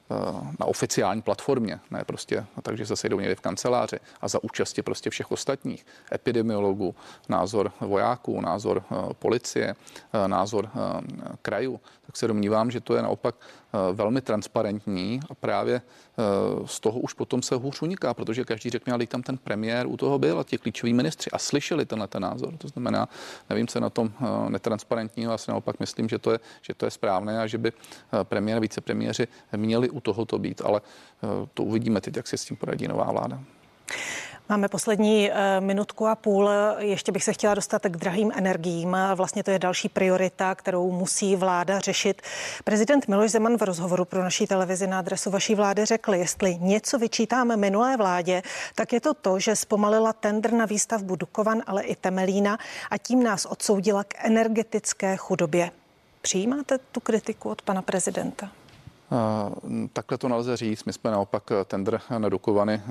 na 0.60 0.66
oficiální 0.66 1.22
platformě, 1.22 1.80
ne 1.92 2.04
prostě 2.06 2.46
takže 2.62 2.86
se 2.86 2.96
sejdou 2.96 3.20
někde 3.20 3.36
v 3.36 3.42
kanceláři 3.42 4.00
a 4.22 4.28
za 4.28 4.44
účasti 4.44 4.82
prostě 4.82 5.10
všech 5.10 5.32
ostatních, 5.32 5.86
epidemiologů, 6.14 6.96
názor 7.30 7.72
vojáků, 7.80 8.42
názor 8.42 8.84
eh, 8.92 9.14
policie, 9.14 9.76
eh, 10.14 10.28
názor 10.28 10.70
krajů, 11.42 11.80
tak 12.06 12.18
se 12.18 12.28
domnívám, 12.28 12.72
že 12.72 12.80
to 12.80 12.96
je 12.96 13.02
naopak 13.02 13.36
velmi 13.94 14.22
transparentní 14.22 15.20
a 15.30 15.36
právě 15.36 15.82
z 16.66 16.80
toho 16.80 17.00
už 17.00 17.14
potom 17.14 17.42
se 17.42 17.56
hůř 17.56 17.82
uniká, 17.82 18.14
protože 18.14 18.44
každý 18.44 18.70
řekne, 18.70 18.94
ale 18.94 19.08
tam 19.08 19.24
ten 19.24 19.38
premiér 19.38 19.88
u 19.88 19.98
toho 19.98 20.20
byl 20.20 20.40
a 20.40 20.44
ti 20.44 20.58
klíčoví 20.58 20.94
ministři 20.94 21.32
a 21.32 21.38
slyšeli 21.38 21.86
tenhle 21.86 22.08
ten 22.08 22.22
názor. 22.22 22.58
To 22.58 22.68
znamená, 22.68 23.10
nevím, 23.50 23.68
co 23.68 23.80
na 23.80 23.90
tom 23.90 24.12
netransparentního, 24.50 25.32
já 25.32 25.38
si 25.38 25.52
naopak 25.52 25.80
myslím, 25.80 26.10
že 26.10 26.20
to 26.20 26.32
je, 26.32 26.40
že 26.62 26.74
to 26.74 26.86
je 26.86 26.92
správné 26.92 27.42
a 27.42 27.48
že 27.48 27.58
by 27.58 27.72
premiér 28.24 28.58
a 28.58 28.60
vicepremiéři 28.60 29.28
měli 29.56 29.90
u 29.90 30.00
tohoto 30.00 30.40
být, 30.40 30.62
ale 30.66 30.82
eh, 30.82 31.28
to 31.54 31.64
uvidíme 31.64 32.02
teď, 32.02 32.16
jak 32.16 32.28
se 32.28 32.38
s 32.38 32.46
tím 32.46 32.58
poradí 32.58 32.88
nová 32.88 33.12
vláda. 33.12 33.44
Máme 34.50 34.68
poslední 34.68 35.32
eh, 35.32 35.62
minutku 35.62 36.08
a 36.08 36.16
půl. 36.16 36.50
Ještě 36.78 37.12
bych 37.12 37.24
se 37.24 37.34
chtěla 37.34 37.54
dostat 37.54 37.82
k 37.84 37.98
drahým 37.98 38.32
energiím. 38.36 38.98
Vlastně 39.16 39.44
to 39.44 39.52
je 39.52 39.60
další 39.60 39.90
priorita, 39.90 40.56
kterou 40.56 40.92
musí 40.92 41.36
vláda 41.36 41.80
řešit. 41.80 42.22
Prezident 42.64 43.08
Miloš 43.08 43.32
Zeman 43.32 43.58
v 43.58 43.62
rozhovoru 43.62 44.06
pro 44.06 44.24
naší 44.24 44.48
televizi 44.48 44.88
na 44.88 45.00
adresu 45.00 45.30
vaší 45.30 45.56
vlády 45.56 45.86
řekl, 45.86 46.14
jestli 46.14 46.58
něco 46.58 46.98
vyčítáme 46.98 47.58
minulé 47.58 47.98
vládě, 47.98 48.42
tak 48.76 48.94
je 48.94 49.02
to 49.02 49.14
to, 49.14 49.40
že 49.40 49.56
zpomalila 49.56 50.14
tender 50.14 50.54
na 50.54 50.66
výstavbu 50.66 51.16
Dukovan, 51.16 51.62
ale 51.68 51.84
i 51.84 51.96
Temelína 51.96 52.58
a 52.92 52.98
tím 52.98 53.24
nás 53.24 53.46
odsoudila 53.46 54.04
k 54.04 54.14
energetické 54.26 55.18
chudobě. 55.18 55.72
Přijímáte 56.22 56.78
tu 56.78 57.00
kritiku 57.00 57.50
od 57.50 57.62
pana 57.62 57.82
prezidenta? 57.82 58.50
Takhle 59.94 60.18
to 60.18 60.28
nelze 60.28 60.58
říct. 60.58 60.86
My 60.86 60.94
jsme 60.94 61.12
naopak 61.12 61.44
tender 61.66 62.02
na 62.18 62.30
Dukovany 62.30 62.82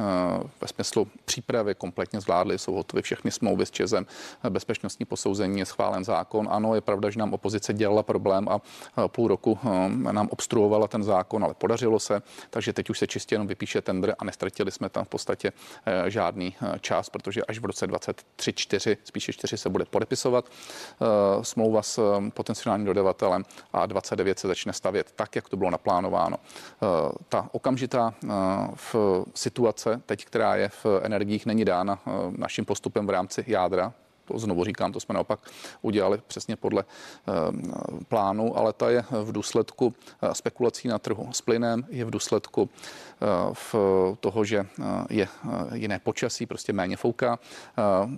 ve 0.61 0.69
smyslu 0.69 1.09
přípravy 1.25 1.75
kompletně 1.75 2.21
zvládli. 2.21 2.59
Jsou 2.59 2.75
hotové 2.75 3.03
všechny 3.03 3.31
smlouvy 3.31 3.67
s 3.67 3.71
Čezem. 3.71 4.07
Bezpečnostní 4.51 5.07
posouzení 5.07 5.59
je 5.59 5.67
schválen 5.67 6.05
zákon. 6.05 6.49
Ano, 6.51 6.75
je 6.75 6.81
pravda, 6.81 7.11
že 7.11 7.19
nám 7.19 7.35
opozice 7.35 7.73
dělala 7.73 8.03
problém 8.03 8.49
a 8.49 8.61
půl 9.09 9.29
roku 9.29 9.59
nám 9.89 10.29
obstruovala 10.29 10.89
ten 10.89 11.03
zákon, 11.03 11.45
ale 11.45 11.55
podařilo 11.55 12.01
se. 12.01 12.23
Takže 12.51 12.73
teď 12.73 12.91
už 12.91 12.99
se 12.99 13.07
čistě 13.07 13.35
jenom 13.35 13.47
vypíše 13.47 13.81
tender 13.81 14.15
a 14.19 14.25
nestratili 14.25 14.71
jsme 14.71 14.89
tam 14.89 15.05
v 15.05 15.09
podstatě 15.09 15.53
žádný 16.07 16.55
čas, 16.81 17.11
protože 17.11 17.45
až 17.45 17.59
v 17.59 17.65
roce 17.65 17.87
23, 17.87 18.53
4, 18.53 18.97
spíše 19.05 19.33
4 19.33 19.57
se 19.57 19.69
bude 19.69 19.85
podepisovat 19.85 20.45
smlouva 21.43 21.83
s 21.83 22.21
potenciálním 22.35 22.87
dodavatelem 22.87 23.45
a 23.73 23.87
29 23.87 24.39
se 24.39 24.49
začne 24.49 24.73
stavět 24.73 25.13
tak, 25.17 25.37
jak 25.37 25.49
to 25.49 25.57
bylo 25.57 25.71
naplánováno 25.71 26.12
plánováno. 26.13 26.37
Eh, 26.37 27.13
ta 27.29 27.49
okamžitá 27.53 28.15
eh, 28.15 28.29
v 28.75 28.95
situace, 29.35 30.03
teď, 30.07 30.25
která 30.25 30.57
je 30.57 30.69
v 30.69 30.87
energiích, 31.03 31.47
není 31.47 31.65
dána 31.65 31.99
eh, 32.07 32.11
naším 32.37 32.65
postupem 32.65 33.07
v 33.07 33.11
rámci 33.11 33.45
jádra, 33.47 33.93
to 34.25 34.39
znovu 34.39 34.65
říkám, 34.65 34.93
to 34.93 35.01
jsme 35.01 35.13
naopak 35.13 35.41
udělali 35.83 36.23
přesně 36.27 36.57
podle 36.57 36.85
plánu, 38.09 38.59
ale 38.59 38.73
ta 38.73 38.91
je 38.91 39.05
v 39.11 39.33
důsledku 39.33 39.95
spekulací 40.33 40.89
na 40.89 40.99
trhu 40.99 41.29
s 41.33 41.41
plynem, 41.41 41.87
je 41.89 42.05
v 42.05 42.11
důsledku 42.11 42.71
v 43.53 43.75
toho, 44.21 44.45
že 44.45 44.67
je 45.11 45.29
jiné 45.75 45.99
počasí, 45.99 46.47
prostě 46.47 46.73
méně 46.73 46.97
fouká, 46.97 47.39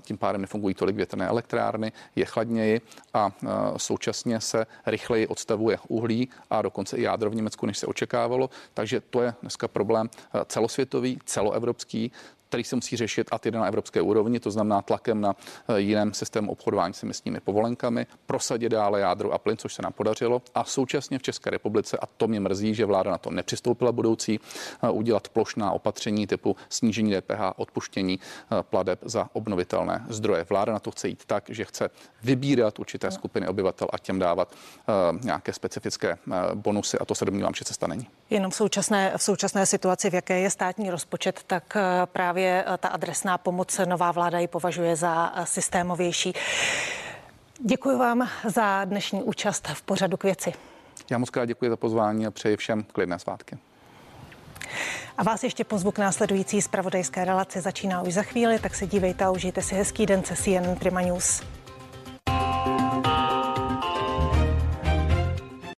tím 0.02 0.18
pádem 0.18 0.40
nefungují 0.40 0.74
tolik 0.74 0.96
větrné 0.96 1.26
elektrárny, 1.28 1.92
je 2.16 2.24
chladněji 2.24 2.80
a 3.14 3.32
současně 3.76 4.40
se 4.40 4.66
rychleji 4.86 5.26
odstavuje 5.26 5.78
uhlí 5.88 6.28
a 6.50 6.62
dokonce 6.62 6.96
i 6.96 7.02
jádro 7.02 7.30
v 7.30 7.34
Německu, 7.34 7.66
než 7.66 7.78
se 7.78 7.86
očekávalo. 7.86 8.50
Takže 8.74 9.00
to 9.00 9.22
je 9.22 9.34
dneska 9.42 9.68
problém 9.68 10.10
celosvětový, 10.46 11.18
celoevropský 11.24 12.12
který 12.54 12.64
se 12.64 12.76
musí 12.76 12.96
řešit 12.96 13.28
a 13.30 13.38
tedy 13.38 13.58
na 13.58 13.66
evropské 13.66 14.00
úrovni, 14.00 14.40
to 14.40 14.50
znamená 14.50 14.82
tlakem 14.82 15.20
na 15.20 15.36
eh, 15.68 15.80
jiném 15.80 16.14
systému 16.14 16.52
obchodování 16.52 16.94
s 16.94 17.02
emisními 17.02 17.40
povolenkami, 17.40 18.06
prosadit 18.26 18.68
dále 18.68 19.00
jádro 19.00 19.32
a 19.32 19.38
plyn, 19.38 19.56
což 19.56 19.74
se 19.74 19.82
nám 19.82 19.92
podařilo, 19.92 20.42
a 20.54 20.64
současně 20.64 21.18
v 21.18 21.22
České 21.22 21.50
republice, 21.50 21.98
a 22.00 22.06
to 22.06 22.28
mě 22.28 22.40
mrzí, 22.40 22.74
že 22.74 22.84
vláda 22.84 23.10
na 23.10 23.18
to 23.18 23.30
nepřistoupila 23.30 23.92
budoucí, 23.92 24.40
eh, 24.82 24.90
udělat 24.90 25.28
plošná 25.28 25.72
opatření 25.72 26.26
typu 26.26 26.56
snížení 26.68 27.14
DPH, 27.14 27.52
odpuštění 27.56 28.20
eh, 28.20 28.62
pladeb 28.62 28.98
za 29.02 29.28
obnovitelné 29.32 30.06
zdroje. 30.08 30.46
Vláda 30.48 30.72
na 30.72 30.78
to 30.78 30.90
chce 30.90 31.08
jít 31.08 31.24
tak, 31.26 31.44
že 31.48 31.64
chce 31.64 31.90
vybírat 32.22 32.78
určité 32.78 33.10
skupiny 33.10 33.48
obyvatel 33.48 33.88
a 33.92 33.98
těm 33.98 34.18
dávat 34.18 34.54
nějaké 35.22 35.52
specifické 35.52 36.18
bonusy 36.54 36.98
a 36.98 37.04
to 37.04 37.14
se 37.14 37.24
domnívám, 37.24 37.54
že 37.54 37.64
cesta 37.64 37.86
není. 37.86 38.06
Jenom 38.30 38.50
v 38.50 38.54
současné, 38.54 39.12
v 39.16 39.22
současné 39.22 39.66
situaci, 39.66 40.10
v 40.10 40.14
jaké 40.14 40.40
je 40.40 40.50
státní 40.50 40.90
rozpočet, 40.90 41.40
tak 41.46 41.76
právě 42.04 42.43
právě 42.44 42.64
eh, 42.74 42.78
ta 42.78 42.88
adresná 42.88 43.38
pomoc 43.38 43.80
nová 43.84 44.12
vláda 44.12 44.38
ji 44.38 44.48
považuje 44.48 44.96
za 44.96 45.32
eh, 45.36 45.46
systémovější. 45.46 46.32
Děkuji 47.60 47.98
vám 47.98 48.28
za 48.44 48.84
dnešní 48.84 49.22
účast 49.22 49.68
v 49.68 49.82
pořadu 49.82 50.16
k 50.16 50.24
věci. 50.24 50.52
Já 51.10 51.18
moc 51.18 51.30
krát 51.30 51.44
děkuji 51.44 51.70
za 51.70 51.76
pozvání 51.76 52.26
a 52.26 52.30
přeji 52.30 52.56
všem 52.56 52.84
klidné 52.92 53.18
svátky. 53.18 53.58
A 55.18 55.22
vás 55.22 55.44
ještě 55.44 55.64
pozvu 55.64 55.90
k 55.90 55.98
následující 55.98 56.62
zpravodajské 56.62 57.24
relaci. 57.24 57.60
Začíná 57.60 58.02
už 58.02 58.14
za 58.14 58.22
chvíli, 58.22 58.58
tak 58.58 58.74
se 58.74 58.86
dívejte 58.86 59.24
a 59.24 59.30
užijte 59.30 59.62
si 59.62 59.74
hezký 59.74 60.06
den 60.06 60.24
se 60.24 60.36
CNN 60.36 60.76
Prima 60.78 61.00
News. 61.00 61.42